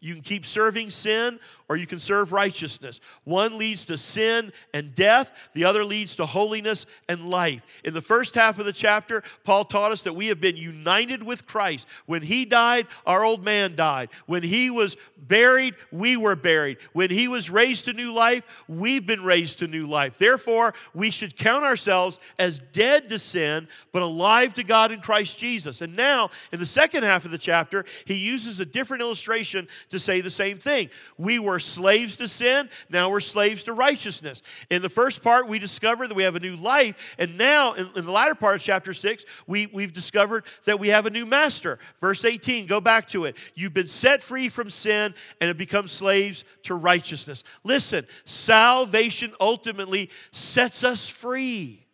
you 0.00 0.14
can 0.14 0.22
keep 0.22 0.44
serving 0.44 0.90
sin 0.90 1.40
or 1.68 1.76
you 1.76 1.86
can 1.86 1.98
serve 1.98 2.32
righteousness. 2.32 3.00
One 3.24 3.58
leads 3.58 3.86
to 3.86 3.98
sin 3.98 4.52
and 4.72 4.94
death, 4.94 5.48
the 5.52 5.64
other 5.64 5.84
leads 5.84 6.16
to 6.16 6.26
holiness 6.26 6.86
and 7.08 7.28
life. 7.28 7.80
In 7.82 7.94
the 7.94 8.00
first 8.00 8.34
half 8.34 8.58
of 8.58 8.66
the 8.66 8.72
chapter, 8.72 9.22
Paul 9.42 9.64
taught 9.64 9.92
us 9.92 10.02
that 10.04 10.12
we 10.12 10.28
have 10.28 10.40
been 10.40 10.56
united 10.56 11.22
with 11.22 11.46
Christ. 11.46 11.88
When 12.04 12.22
he 12.22 12.44
died, 12.44 12.86
our 13.04 13.24
old 13.24 13.44
man 13.44 13.74
died. 13.74 14.10
When 14.26 14.42
he 14.42 14.70
was 14.70 14.96
buried, 15.16 15.74
we 15.90 16.16
were 16.16 16.36
buried. 16.36 16.78
When 16.92 17.10
he 17.10 17.26
was 17.26 17.50
raised 17.50 17.86
to 17.86 17.92
new 17.92 18.12
life, 18.12 18.64
we've 18.68 19.06
been 19.06 19.24
raised 19.24 19.58
to 19.60 19.66
new 19.66 19.88
life. 19.88 20.18
Therefore, 20.18 20.74
we 20.94 21.10
should 21.10 21.36
count 21.36 21.64
ourselves 21.64 22.20
as 22.38 22.60
dead 22.72 23.08
to 23.08 23.18
sin, 23.18 23.66
but 23.92 24.02
alive 24.02 24.54
to 24.54 24.62
God 24.62 24.92
in 24.92 25.00
Christ 25.00 25.38
Jesus. 25.38 25.80
And 25.80 25.96
now, 25.96 26.30
in 26.52 26.60
the 26.60 26.66
second 26.66 27.02
half 27.02 27.24
of 27.24 27.30
the 27.30 27.38
chapter, 27.38 27.84
he 28.04 28.14
uses 28.14 28.60
a 28.60 28.66
different 28.66 29.02
illustration 29.02 29.66
to 29.90 29.98
say 29.98 30.20
the 30.20 30.30
same 30.30 30.58
thing. 30.58 30.90
We 31.16 31.38
were 31.38 31.58
slaves 31.58 32.16
to 32.16 32.28
sin, 32.28 32.68
now 32.88 33.10
we're 33.10 33.20
slaves 33.20 33.62
to 33.64 33.72
righteousness. 33.72 34.42
In 34.70 34.82
the 34.82 34.88
first 34.88 35.22
part, 35.22 35.48
we 35.48 35.58
discovered 35.58 36.08
that 36.08 36.14
we 36.14 36.22
have 36.22 36.36
a 36.36 36.40
new 36.40 36.56
life, 36.56 37.14
and 37.18 37.38
now 37.38 37.74
in, 37.74 37.88
in 37.96 38.04
the 38.04 38.12
latter 38.12 38.34
part 38.34 38.56
of 38.56 38.62
chapter 38.62 38.92
6, 38.92 39.24
we, 39.46 39.66
we've 39.66 39.92
discovered 39.92 40.44
that 40.64 40.80
we 40.80 40.88
have 40.88 41.06
a 41.06 41.10
new 41.10 41.26
master. 41.26 41.78
Verse 42.00 42.24
18, 42.24 42.66
go 42.66 42.80
back 42.80 43.06
to 43.08 43.24
it. 43.24 43.36
You've 43.54 43.74
been 43.74 43.88
set 43.88 44.22
free 44.22 44.48
from 44.48 44.70
sin 44.70 45.14
and 45.40 45.48
have 45.48 45.58
become 45.58 45.88
slaves 45.88 46.44
to 46.64 46.74
righteousness. 46.74 47.42
Listen, 47.64 48.06
salvation 48.24 49.32
ultimately 49.40 50.10
sets 50.32 50.84
us 50.84 51.08
free. 51.08 51.86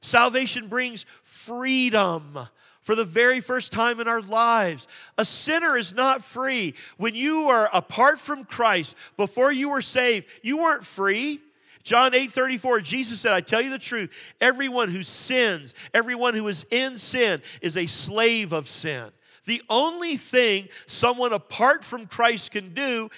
Salvation 0.00 0.68
brings 0.68 1.04
freedom 1.22 2.38
for 2.86 2.94
the 2.94 3.04
very 3.04 3.40
first 3.40 3.72
time 3.72 3.98
in 3.98 4.06
our 4.06 4.22
lives. 4.22 4.86
A 5.18 5.24
sinner 5.24 5.76
is 5.76 5.92
not 5.92 6.22
free. 6.22 6.72
When 6.98 7.16
you 7.16 7.48
are 7.48 7.68
apart 7.72 8.20
from 8.20 8.44
Christ, 8.44 8.94
before 9.16 9.50
you 9.50 9.70
were 9.70 9.82
saved, 9.82 10.28
you 10.40 10.58
weren't 10.58 10.86
free. 10.86 11.40
John 11.82 12.14
8 12.14 12.30
34, 12.30 12.80
Jesus 12.82 13.18
said, 13.18 13.32
I 13.32 13.40
tell 13.40 13.60
you 13.60 13.70
the 13.70 13.78
truth, 13.80 14.14
everyone 14.40 14.88
who 14.88 15.02
sins, 15.02 15.74
everyone 15.92 16.34
who 16.34 16.46
is 16.46 16.64
in 16.70 16.96
sin, 16.96 17.42
is 17.60 17.76
a 17.76 17.88
slave 17.88 18.52
of 18.52 18.68
sin. 18.68 19.10
The 19.46 19.62
only 19.68 20.16
thing 20.16 20.68
someone 20.86 21.32
apart 21.32 21.82
from 21.82 22.06
Christ 22.06 22.52
can 22.52 22.72
do 22.72 23.10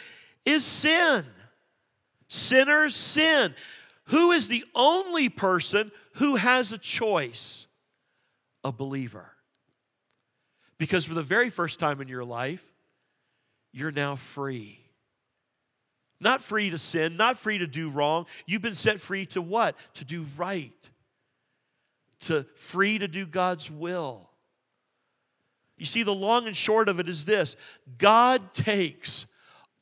is 0.47 0.65
sin. 0.65 1.27
Sinners 2.29 2.95
sin. 2.95 3.55
Who 4.05 4.33
is 4.33 4.49
the 4.49 4.65
only 4.75 5.29
person 5.29 5.93
who 6.15 6.37
has 6.37 6.73
a 6.73 6.79
choice? 6.79 7.67
A 8.65 8.73
believer. 8.73 9.35
Because 10.79 11.05
for 11.05 11.15
the 11.15 11.23
very 11.23 11.51
first 11.51 11.81
time 11.81 12.01
in 12.01 12.09
your 12.09 12.25
life, 12.25 12.73
you're 13.73 13.93
now 13.93 14.15
free. 14.15 14.81
Not 16.21 16.41
free 16.41 16.71
to 16.71 16.79
sin, 16.79 17.17
not 17.17 17.37
free 17.37 17.59
to 17.59 17.67
do 17.67 17.91
wrong. 17.91 18.27
You've 18.47 18.63
been 18.63 18.75
set 18.75 18.99
free 18.99 19.27
to 19.27 19.43
what? 19.43 19.77
To 19.95 20.05
do 20.05 20.27
right. 20.37 20.91
To 22.21 22.45
free 22.55 22.99
to 22.99 23.07
do 23.07 23.27
God's 23.27 23.71
will. 23.71 24.29
You 25.77 25.87
see, 25.87 26.03
the 26.03 26.15
long 26.15 26.47
and 26.47 26.57
short 26.57 26.89
of 26.89 26.99
it 26.99 27.09
is 27.09 27.25
this 27.25 27.57
God 27.99 28.53
takes 28.53 29.27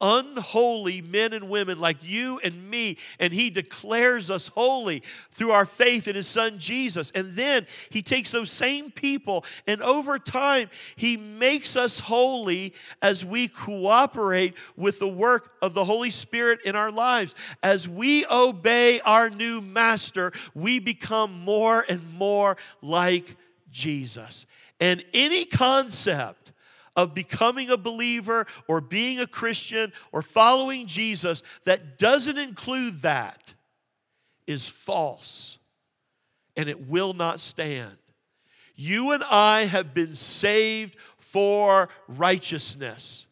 unholy 0.00 1.00
men 1.00 1.32
and 1.32 1.48
women 1.48 1.78
like 1.78 1.98
you 2.02 2.40
and 2.44 2.70
me, 2.70 2.98
and 3.18 3.32
He 3.32 3.50
declares 3.50 4.30
us 4.30 4.48
holy 4.48 5.02
through 5.30 5.52
our 5.52 5.66
faith 5.66 6.08
in 6.08 6.16
His 6.16 6.26
Son 6.26 6.58
Jesus. 6.58 7.10
And 7.12 7.32
then 7.32 7.66
He 7.90 8.02
takes 8.02 8.30
those 8.30 8.50
same 8.50 8.90
people, 8.90 9.44
and 9.66 9.82
over 9.82 10.18
time, 10.18 10.70
He 10.96 11.16
makes 11.16 11.76
us 11.76 12.00
holy 12.00 12.74
as 13.02 13.24
we 13.24 13.48
cooperate 13.48 14.54
with 14.76 14.98
the 14.98 15.08
work 15.08 15.54
of 15.62 15.74
the 15.74 15.84
Holy 15.84 16.10
Spirit 16.10 16.60
in 16.64 16.76
our 16.76 16.90
lives. 16.90 17.34
As 17.62 17.88
we 17.88 18.26
obey 18.26 19.00
our 19.00 19.30
new 19.30 19.60
Master, 19.60 20.32
we 20.54 20.78
become 20.78 21.40
more 21.40 21.84
and 21.88 22.14
more 22.14 22.56
like 22.82 23.36
Jesus. 23.70 24.46
And 24.80 25.04
any 25.14 25.44
concept 25.44 26.45
of 26.96 27.14
becoming 27.14 27.70
a 27.70 27.76
believer 27.76 28.46
or 28.66 28.80
being 28.80 29.20
a 29.20 29.26
Christian 29.26 29.92
or 30.12 30.22
following 30.22 30.86
Jesus 30.86 31.42
that 31.64 31.98
doesn't 31.98 32.38
include 32.38 33.02
that 33.02 33.54
is 34.46 34.68
false 34.68 35.58
and 36.56 36.68
it 36.68 36.88
will 36.88 37.12
not 37.12 37.40
stand. 37.40 37.96
You 38.74 39.12
and 39.12 39.22
I 39.24 39.64
have 39.64 39.94
been 39.94 40.14
saved 40.14 40.96
for 41.16 41.88
righteousness. 42.08 43.25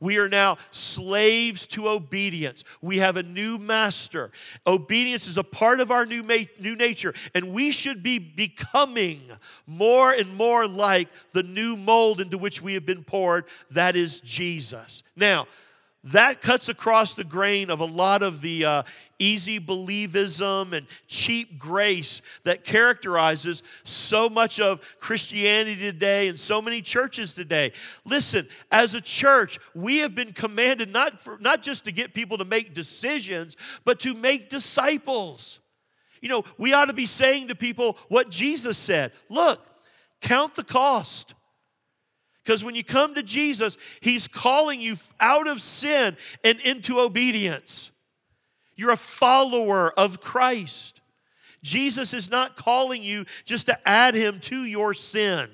We 0.00 0.18
are 0.18 0.28
now 0.28 0.58
slaves 0.70 1.66
to 1.68 1.88
obedience. 1.88 2.62
We 2.80 2.98
have 2.98 3.16
a 3.16 3.22
new 3.22 3.58
master. 3.58 4.30
Obedience 4.66 5.26
is 5.26 5.38
a 5.38 5.44
part 5.44 5.80
of 5.80 5.90
our 5.90 6.06
new, 6.06 6.22
ma- 6.22 6.44
new 6.60 6.76
nature, 6.76 7.14
and 7.34 7.52
we 7.52 7.70
should 7.70 8.02
be 8.02 8.18
becoming 8.18 9.22
more 9.66 10.12
and 10.12 10.34
more 10.36 10.68
like 10.68 11.08
the 11.32 11.42
new 11.42 11.76
mold 11.76 12.20
into 12.20 12.38
which 12.38 12.62
we 12.62 12.74
have 12.74 12.86
been 12.86 13.04
poured 13.04 13.44
that 13.70 13.96
is 13.96 14.20
Jesus. 14.20 15.02
Now, 15.16 15.46
that 16.04 16.40
cuts 16.40 16.68
across 16.68 17.14
the 17.14 17.24
grain 17.24 17.70
of 17.70 17.80
a 17.80 17.84
lot 17.84 18.22
of 18.22 18.40
the 18.40 18.64
uh, 18.64 18.82
easy 19.18 19.58
believism 19.58 20.72
and 20.72 20.86
cheap 21.08 21.58
grace 21.58 22.22
that 22.44 22.64
characterizes 22.64 23.62
so 23.82 24.28
much 24.28 24.60
of 24.60 24.96
Christianity 25.00 25.80
today 25.80 26.28
and 26.28 26.38
so 26.38 26.62
many 26.62 26.82
churches 26.82 27.32
today. 27.32 27.72
Listen, 28.04 28.46
as 28.70 28.94
a 28.94 29.00
church, 29.00 29.58
we 29.74 29.98
have 29.98 30.14
been 30.14 30.32
commanded 30.32 30.92
not, 30.92 31.20
for, 31.20 31.36
not 31.40 31.62
just 31.62 31.84
to 31.86 31.92
get 31.92 32.14
people 32.14 32.38
to 32.38 32.44
make 32.44 32.74
decisions, 32.74 33.56
but 33.84 33.98
to 34.00 34.14
make 34.14 34.48
disciples. 34.48 35.58
You 36.20 36.28
know, 36.28 36.44
we 36.58 36.72
ought 36.72 36.86
to 36.86 36.94
be 36.94 37.06
saying 37.06 37.48
to 37.48 37.54
people 37.54 37.98
what 38.08 38.30
Jesus 38.30 38.78
said 38.78 39.12
look, 39.28 39.66
count 40.20 40.54
the 40.54 40.64
cost. 40.64 41.34
Because 42.48 42.64
when 42.64 42.74
you 42.74 42.82
come 42.82 43.12
to 43.12 43.22
Jesus, 43.22 43.76
He's 44.00 44.26
calling 44.26 44.80
you 44.80 44.96
out 45.20 45.46
of 45.46 45.60
sin 45.60 46.16
and 46.42 46.58
into 46.60 46.98
obedience. 46.98 47.90
You're 48.74 48.92
a 48.92 48.96
follower 48.96 49.92
of 49.98 50.22
Christ. 50.22 51.02
Jesus 51.62 52.14
is 52.14 52.30
not 52.30 52.56
calling 52.56 53.02
you 53.02 53.26
just 53.44 53.66
to 53.66 53.78
add 53.86 54.14
Him 54.14 54.40
to 54.40 54.64
your 54.64 54.94
sin, 54.94 55.50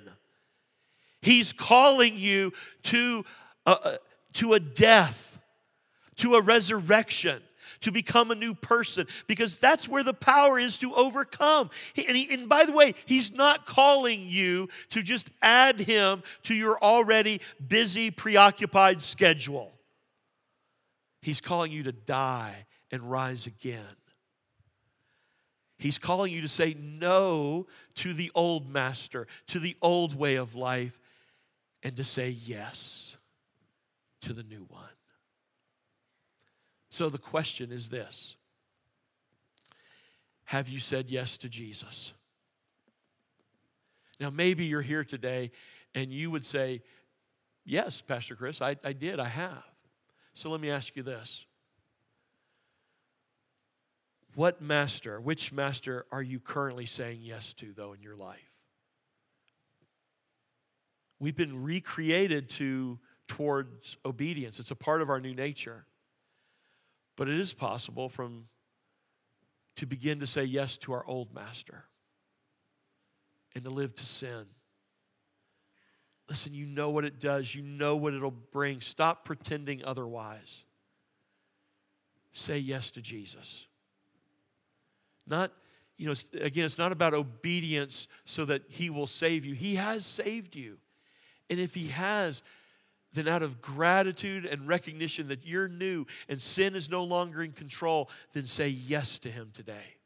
He's 1.21 1.53
calling 1.53 2.17
you 2.17 2.53
to 2.83 3.25
a, 3.67 3.97
to 4.35 4.53
a 4.53 4.61
death, 4.61 5.41
to 6.19 6.35
a 6.35 6.43
resurrection 6.43 7.43
to 7.85 7.93
become 7.93 8.31
a 8.31 8.35
new 8.35 8.55
person 8.55 9.07
because 9.27 9.59
that's 9.59 9.89
where 9.89 10.03
the 10.03 10.13
power 10.13 10.59
is 10.59 10.77
to 10.79 10.95
overcome. 10.95 11.71
And, 11.97 12.17
he, 12.17 12.33
and 12.33 12.49
by 12.49 12.65
the 12.65 12.73
way, 12.73 12.95
he's 13.07 13.33
not 13.33 13.67
calling 13.67 14.27
you 14.27 14.69
to 14.91 15.03
just 15.03 15.31
add 15.41 15.81
him 15.81 16.23
to 16.45 16.55
your 16.55 16.79
already 16.79 17.41
busy, 17.67 18.11
preoccupied 18.11 19.01
schedule. 19.01 19.73
He's 21.23 21.41
calling 21.41 21.73
you 21.73 21.85
to 21.85 21.93
die 21.93 22.67
and 22.91 23.11
rise 23.11 23.47
again. 23.47 23.97
He's 25.79 25.99
calling 25.99 26.33
you 26.33 26.41
to 26.41 26.49
say 26.49 26.75
no 26.79 27.67
to 27.97 28.13
the 28.13 28.31
old 28.35 28.69
master, 28.69 29.27
to 29.49 29.59
the 29.59 29.77
old 29.83 30.19
way 30.19 30.37
of 30.37 30.55
life, 30.55 30.99
and 31.83 31.97
to 31.97 32.05
say 32.05 32.31
yes 32.31 33.17
to 34.23 34.33
the 34.33 34.43
new 34.43 34.67
one. 34.69 34.89
So 36.95 37.09
the 37.09 37.19
question 37.19 37.73
is 37.73 37.89
this 37.89 38.37
Have 40.45 40.69
you 40.69 40.79
said 40.79 41.11
yes 41.11 41.37
to 41.39 41.49
Jesus? 41.49 42.15
Now, 44.21 44.31
maybe 44.31 44.67
you're 44.67 44.81
here 44.81 45.03
today 45.03 45.51
and 45.97 46.13
you 46.13 46.31
would 46.31 46.47
say, 46.47 46.83
Yes, 47.65 48.01
Pastor 48.01 48.37
Chris, 48.37 48.63
I, 48.63 48.77
I 48.85 48.93
did, 48.93 49.19
I 49.19 49.25
have. 49.25 49.65
So 50.35 50.51
let 50.51 50.61
me 50.61 50.71
ask 50.71 50.95
you 50.95 51.03
this 51.03 51.47
What 54.37 54.63
master, 54.63 55.21
which 55.21 55.53
master 55.53 56.07
are 56.13 56.23
you 56.23 56.39
currently 56.39 56.87
saying 56.87 57.19
yes 57.23 57.55
to, 57.55 57.73
though, 57.73 57.93
in 57.93 58.03
your 58.03 58.15
life? 58.15 58.61
We've 61.19 61.35
been 61.35 61.65
recreated 61.65 62.49
to 62.51 63.01
towards 63.27 63.97
obedience. 64.07 64.61
It's 64.61 64.71
a 64.71 64.77
part 64.77 65.03
of 65.03 65.11
our 65.11 65.19
new 65.19 65.35
nature. 65.35 65.87
But 67.17 67.29
it 67.29 67.39
is 67.39 67.55
possible 67.55 68.09
from 68.09 68.47
to 69.77 69.87
begin 69.87 70.21
to 70.21 70.27
say 70.27 70.45
yes 70.45 70.79
to 70.79 70.93
our 70.93 71.05
old 71.07 71.35
master 71.35 71.85
and 73.55 73.65
to 73.65 73.71
live 73.71 73.95
to 73.97 74.07
sin. 74.07 74.47
Listen, 76.29 76.55
you 76.55 76.67
know 76.67 76.91
what 76.91 77.05
it 77.05 77.21
does, 77.21 77.55
you 77.55 77.63
know 77.63 77.97
what 77.97 78.15
it'll 78.15 78.31
bring. 78.31 78.81
Stop 78.81 79.25
pretending 79.25 79.85
otherwise. 79.85 80.65
Say 82.33 82.59
yes 82.59 82.91
to 82.93 83.03
Jesus. 83.03 83.67
Not, 85.27 85.53
you 85.97 86.07
know, 86.07 86.15
again, 86.41 86.65
it's 86.65 86.79
not 86.79 86.93
about 86.93 87.15
obedience 87.15 88.09
so 88.25 88.45
that 88.47 88.63
He 88.69 88.91
will 88.91 89.07
save 89.07 89.45
you. 89.45 89.55
He 89.55 89.77
has 89.77 90.05
saved 90.05 90.57
you. 90.57 90.79
And 91.51 91.61
if 91.61 91.75
He 91.75 91.89
has, 91.89 92.43
then 93.15 93.29
out 93.29 93.43
of 93.43 93.63
gratitude 93.63 94.45
and 94.45 94.69
recognition 94.69 95.29
that 95.29 95.47
you're 95.47 95.69
new 95.69 96.05
and 96.29 96.41
sin 96.41 96.75
is 96.75 96.91
no 96.91 97.05
longer 97.05 97.43
in 97.43 97.53
control, 97.53 98.11
then 98.33 98.45
say 98.45 98.69
yes 98.69 99.19
to 99.21 99.31
Him 99.31 99.51
today. 99.55 99.97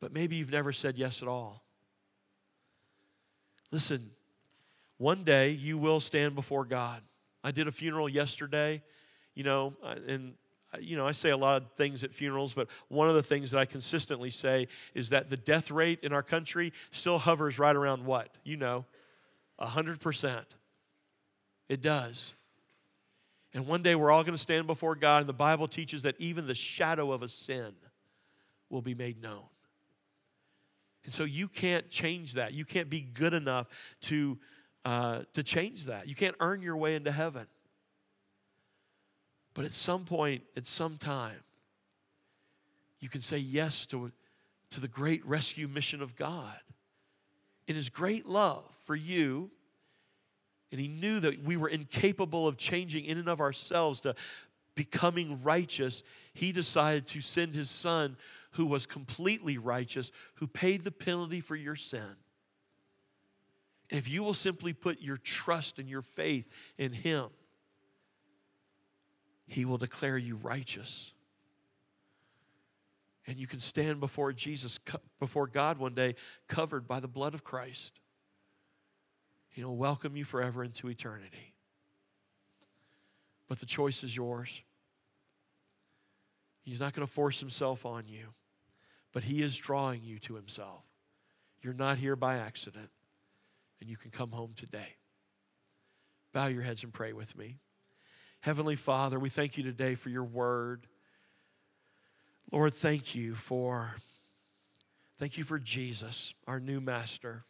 But 0.00 0.12
maybe 0.12 0.36
you've 0.36 0.52
never 0.52 0.72
said 0.72 0.96
yes 0.96 1.22
at 1.22 1.28
all. 1.28 1.62
Listen, 3.70 4.10
one 4.96 5.24
day 5.24 5.50
you 5.50 5.78
will 5.78 6.00
stand 6.00 6.34
before 6.34 6.64
God. 6.64 7.02
I 7.44 7.50
did 7.50 7.68
a 7.68 7.72
funeral 7.72 8.08
yesterday, 8.08 8.82
you 9.34 9.44
know, 9.44 9.74
and 10.06 10.34
you 10.80 10.96
know, 10.96 11.06
I 11.06 11.12
say 11.12 11.30
a 11.30 11.36
lot 11.36 11.62
of 11.62 11.72
things 11.72 12.04
at 12.04 12.12
funerals, 12.12 12.52
but 12.52 12.68
one 12.88 13.08
of 13.08 13.14
the 13.14 13.22
things 13.22 13.52
that 13.52 13.58
I 13.58 13.64
consistently 13.64 14.30
say 14.30 14.68
is 14.94 15.08
that 15.10 15.30
the 15.30 15.36
death 15.36 15.70
rate 15.70 16.00
in 16.02 16.12
our 16.12 16.22
country 16.22 16.72
still 16.90 17.18
hovers 17.18 17.58
right 17.58 17.74
around 17.74 18.04
what? 18.04 18.36
You 18.44 18.58
know, 18.58 18.84
100%. 19.60 20.44
It 21.68 21.82
does. 21.82 22.34
And 23.54 23.66
one 23.66 23.82
day 23.82 23.94
we're 23.94 24.10
all 24.10 24.22
going 24.22 24.34
to 24.34 24.38
stand 24.38 24.66
before 24.66 24.94
God, 24.94 25.20
and 25.20 25.28
the 25.28 25.32
Bible 25.32 25.68
teaches 25.68 26.02
that 26.02 26.14
even 26.18 26.46
the 26.46 26.54
shadow 26.54 27.12
of 27.12 27.22
a 27.22 27.28
sin 27.28 27.74
will 28.68 28.82
be 28.82 28.94
made 28.94 29.22
known. 29.22 29.44
And 31.04 31.12
so 31.12 31.24
you 31.24 31.48
can't 31.48 31.88
change 31.88 32.34
that. 32.34 32.52
You 32.52 32.64
can't 32.64 32.90
be 32.90 33.00
good 33.00 33.32
enough 33.32 33.96
to, 34.02 34.38
uh, 34.84 35.22
to 35.32 35.42
change 35.42 35.86
that. 35.86 36.06
You 36.06 36.14
can't 36.14 36.36
earn 36.40 36.60
your 36.60 36.76
way 36.76 36.94
into 36.94 37.10
heaven. 37.10 37.46
But 39.54 39.64
at 39.64 39.72
some 39.72 40.04
point, 40.04 40.42
at 40.56 40.66
some 40.66 40.98
time, 40.98 41.42
you 43.00 43.08
can 43.08 43.20
say 43.20 43.38
yes 43.38 43.86
to, 43.86 44.12
to 44.70 44.80
the 44.80 44.88
great 44.88 45.24
rescue 45.24 45.66
mission 45.66 46.02
of 46.02 46.14
God. 46.14 46.58
In 47.66 47.74
His 47.74 47.88
great 47.88 48.26
love 48.26 48.64
for 48.84 48.94
you, 48.94 49.50
and 50.70 50.80
he 50.80 50.88
knew 50.88 51.20
that 51.20 51.42
we 51.42 51.56
were 51.56 51.68
incapable 51.68 52.46
of 52.46 52.56
changing 52.56 53.04
in 53.04 53.18
and 53.18 53.28
of 53.28 53.40
ourselves 53.40 54.00
to 54.02 54.14
becoming 54.74 55.42
righteous. 55.42 56.02
He 56.34 56.52
decided 56.52 57.06
to 57.08 57.20
send 57.20 57.54
his 57.54 57.70
son, 57.70 58.16
who 58.52 58.66
was 58.66 58.86
completely 58.86 59.58
righteous, 59.58 60.10
who 60.36 60.46
paid 60.46 60.82
the 60.82 60.90
penalty 60.90 61.40
for 61.40 61.56
your 61.56 61.76
sin. 61.76 62.16
if 63.90 64.08
you 64.08 64.22
will 64.22 64.34
simply 64.34 64.72
put 64.72 65.00
your 65.00 65.16
trust 65.16 65.78
and 65.78 65.88
your 65.88 66.02
faith 66.02 66.48
in 66.76 66.92
him, 66.92 67.28
he 69.46 69.64
will 69.64 69.78
declare 69.78 70.18
you 70.18 70.36
righteous. 70.36 71.12
And 73.26 73.38
you 73.38 73.46
can 73.46 73.60
stand 73.60 74.00
before 74.00 74.32
Jesus, 74.32 74.78
before 75.18 75.46
God 75.46 75.78
one 75.78 75.94
day, 75.94 76.14
covered 76.48 76.86
by 76.86 77.00
the 77.00 77.08
blood 77.08 77.34
of 77.34 77.44
Christ. 77.44 78.00
He'll 79.58 79.74
welcome 79.74 80.16
you 80.16 80.24
forever 80.24 80.62
into 80.62 80.88
eternity. 80.88 81.52
But 83.48 83.58
the 83.58 83.66
choice 83.66 84.04
is 84.04 84.14
yours. 84.14 84.62
He's 86.62 86.78
not 86.78 86.92
going 86.92 87.04
to 87.04 87.12
force 87.12 87.40
himself 87.40 87.84
on 87.84 88.04
you, 88.06 88.34
but 89.12 89.24
he 89.24 89.42
is 89.42 89.56
drawing 89.56 90.04
you 90.04 90.20
to 90.20 90.36
himself. 90.36 90.84
You're 91.60 91.74
not 91.74 91.98
here 91.98 92.14
by 92.14 92.36
accident, 92.36 92.90
and 93.80 93.90
you 93.90 93.96
can 93.96 94.12
come 94.12 94.30
home 94.30 94.52
today. 94.54 94.94
Bow 96.32 96.46
your 96.46 96.62
heads 96.62 96.84
and 96.84 96.92
pray 96.92 97.12
with 97.12 97.36
me. 97.36 97.56
Heavenly 98.42 98.76
Father, 98.76 99.18
we 99.18 99.28
thank 99.28 99.56
you 99.56 99.64
today 99.64 99.96
for 99.96 100.08
your 100.08 100.22
word. 100.22 100.86
Lord, 102.52 102.74
thank 102.74 103.16
you 103.16 103.34
for 103.34 103.96
thank 105.16 105.36
you 105.36 105.42
for 105.42 105.58
Jesus, 105.58 106.32
our 106.46 106.60
new 106.60 106.80
master. 106.80 107.42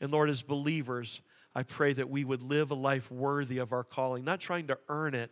And 0.00 0.10
Lord, 0.10 0.30
as 0.30 0.42
believers, 0.42 1.20
I 1.54 1.62
pray 1.62 1.92
that 1.92 2.08
we 2.08 2.24
would 2.24 2.42
live 2.42 2.70
a 2.70 2.74
life 2.74 3.10
worthy 3.10 3.58
of 3.58 3.72
our 3.72 3.84
calling, 3.84 4.24
not 4.24 4.40
trying 4.40 4.68
to 4.68 4.78
earn 4.88 5.14
it, 5.14 5.30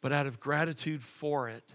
but 0.00 0.12
out 0.12 0.26
of 0.26 0.40
gratitude 0.40 1.02
for 1.02 1.48
it. 1.48 1.74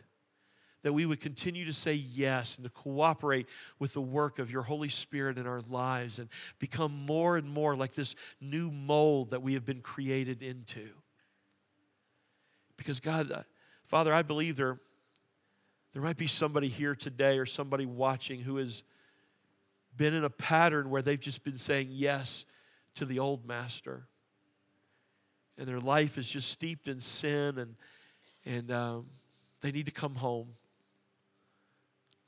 That 0.84 0.94
we 0.94 1.06
would 1.06 1.20
continue 1.20 1.66
to 1.66 1.74
say 1.74 1.96
yes 1.96 2.56
and 2.56 2.64
to 2.64 2.70
cooperate 2.70 3.48
with 3.80 3.94
the 3.94 4.02
work 4.02 4.38
of 4.38 4.52
your 4.52 4.62
Holy 4.62 4.90
Spirit 4.90 5.38
in 5.38 5.48
our 5.48 5.62
lives 5.62 6.20
and 6.20 6.30
become 6.60 6.94
more 7.06 7.36
and 7.36 7.50
more 7.50 7.76
like 7.76 7.94
this 7.94 8.16
new 8.40 8.72
mold 8.72 9.32
that 9.32 9.42
we 9.42 9.56
have 9.56 9.66
been 9.66 9.82
created 9.82 10.44
into. 10.44 10.90
Because, 12.78 13.00
God, 13.00 13.32
uh, 13.32 13.42
Father, 13.88 14.14
I 14.14 14.22
believe 14.22 14.56
there, 14.56 14.80
there 15.94 16.02
might 16.02 16.16
be 16.16 16.28
somebody 16.28 16.68
here 16.68 16.94
today 16.94 17.40
or 17.40 17.46
somebody 17.48 17.88
watching 17.88 18.42
who 18.42 18.60
is 18.60 18.84
been 19.98 20.14
in 20.14 20.24
a 20.24 20.30
pattern 20.30 20.90
where 20.90 21.02
they've 21.02 21.20
just 21.20 21.44
been 21.44 21.58
saying 21.58 21.88
yes 21.92 22.46
to 22.96 23.06
the 23.06 23.20
old 23.20 23.46
master. 23.46 24.08
And 25.58 25.68
their 25.68 25.80
life 25.80 26.18
is 26.18 26.30
just 26.30 26.50
steeped 26.50 26.88
in 26.88 27.00
sin, 27.00 27.58
and, 27.58 27.76
and 28.46 28.72
um, 28.72 29.08
they 29.62 29.72
need 29.72 29.88
to 29.88 29.92
come 29.92 30.16
home. 30.16 30.50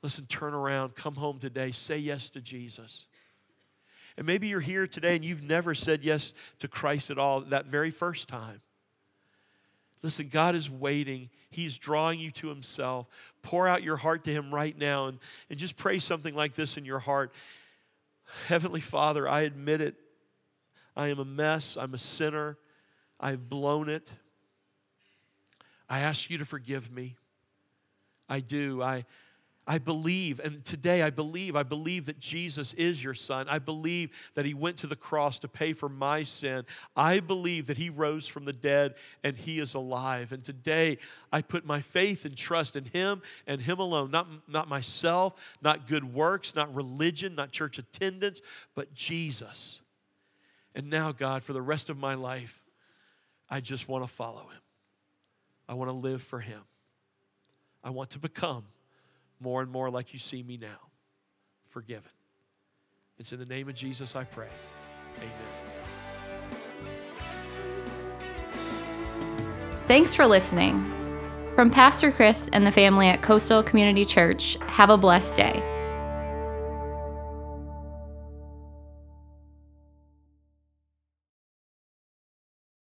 Listen, 0.02 0.26
turn 0.26 0.54
around, 0.54 0.94
come 0.94 1.14
home 1.14 1.38
today, 1.38 1.70
say 1.70 1.98
yes 1.98 2.30
to 2.30 2.40
Jesus. 2.40 3.06
And 4.16 4.26
maybe 4.26 4.48
you're 4.48 4.60
here 4.60 4.86
today 4.86 5.14
and 5.14 5.24
you've 5.24 5.42
never 5.42 5.74
said 5.74 6.02
yes 6.02 6.34
to 6.58 6.68
Christ 6.68 7.10
at 7.10 7.18
all 7.18 7.40
that 7.42 7.66
very 7.66 7.90
first 7.90 8.28
time. 8.28 8.60
Listen, 10.02 10.28
God 10.28 10.54
is 10.54 10.70
waiting. 10.70 11.28
He's 11.50 11.78
drawing 11.78 12.18
you 12.18 12.30
to 12.32 12.48
Himself. 12.48 13.08
Pour 13.42 13.68
out 13.68 13.82
your 13.82 13.96
heart 13.96 14.24
to 14.24 14.30
Him 14.30 14.52
right 14.52 14.76
now 14.76 15.06
and, 15.06 15.18
and 15.50 15.58
just 15.58 15.76
pray 15.76 15.98
something 15.98 16.34
like 16.34 16.54
this 16.54 16.76
in 16.76 16.84
your 16.84 16.98
heart 16.98 17.34
Heavenly 18.48 18.80
Father, 18.80 19.28
I 19.28 19.42
admit 19.42 19.80
it. 19.80 19.96
I 20.96 21.08
am 21.08 21.18
a 21.18 21.24
mess. 21.24 21.76
I'm 21.76 21.94
a 21.94 21.98
sinner. 21.98 22.58
I've 23.18 23.48
blown 23.48 23.88
it. 23.88 24.12
I 25.88 26.00
ask 26.00 26.30
you 26.30 26.38
to 26.38 26.44
forgive 26.44 26.90
me. 26.90 27.16
I 28.28 28.40
do. 28.40 28.82
I, 28.82 29.04
I 29.70 29.78
believe, 29.78 30.40
and 30.40 30.64
today 30.64 31.00
I 31.00 31.10
believe, 31.10 31.54
I 31.54 31.62
believe 31.62 32.06
that 32.06 32.18
Jesus 32.18 32.74
is 32.74 33.04
your 33.04 33.14
son. 33.14 33.46
I 33.48 33.60
believe 33.60 34.32
that 34.34 34.44
he 34.44 34.52
went 34.52 34.78
to 34.78 34.88
the 34.88 34.96
cross 34.96 35.38
to 35.38 35.48
pay 35.48 35.74
for 35.74 35.88
my 35.88 36.24
sin. 36.24 36.64
I 36.96 37.20
believe 37.20 37.68
that 37.68 37.76
he 37.76 37.88
rose 37.88 38.26
from 38.26 38.46
the 38.46 38.52
dead 38.52 38.96
and 39.22 39.36
he 39.36 39.60
is 39.60 39.74
alive. 39.74 40.32
And 40.32 40.42
today 40.42 40.98
I 41.30 41.42
put 41.42 41.64
my 41.64 41.80
faith 41.80 42.24
and 42.24 42.36
trust 42.36 42.74
in 42.74 42.84
him 42.86 43.22
and 43.46 43.60
him 43.60 43.78
alone, 43.78 44.10
not, 44.10 44.26
not 44.48 44.68
myself, 44.68 45.56
not 45.62 45.86
good 45.86 46.12
works, 46.14 46.56
not 46.56 46.74
religion, 46.74 47.36
not 47.36 47.52
church 47.52 47.78
attendance, 47.78 48.40
but 48.74 48.92
Jesus. 48.92 49.82
And 50.74 50.90
now, 50.90 51.12
God, 51.12 51.44
for 51.44 51.52
the 51.52 51.62
rest 51.62 51.90
of 51.90 51.96
my 51.96 52.14
life, 52.14 52.64
I 53.48 53.60
just 53.60 53.88
want 53.88 54.02
to 54.02 54.12
follow 54.12 54.48
him. 54.48 54.62
I 55.68 55.74
want 55.74 55.90
to 55.90 55.96
live 55.96 56.22
for 56.22 56.40
him. 56.40 56.62
I 57.84 57.90
want 57.90 58.10
to 58.10 58.18
become 58.18 58.64
more 59.40 59.62
and 59.62 59.70
more 59.70 59.90
like 59.90 60.12
you 60.12 60.18
see 60.18 60.42
me 60.42 60.56
now, 60.56 60.90
forgiven. 61.66 62.12
It's 63.18 63.32
in 63.32 63.38
the 63.38 63.46
name 63.46 63.68
of 63.68 63.74
Jesus 63.74 64.14
I 64.14 64.24
pray. 64.24 64.48
Amen. 65.18 66.90
Thanks 69.86 70.14
for 70.14 70.26
listening. 70.26 70.86
From 71.56 71.70
Pastor 71.70 72.12
Chris 72.12 72.48
and 72.52 72.66
the 72.66 72.72
family 72.72 73.08
at 73.08 73.22
Coastal 73.22 73.62
Community 73.62 74.04
Church, 74.04 74.56
have 74.68 74.88
a 74.88 74.96
blessed 74.96 75.36
day. 75.36 75.79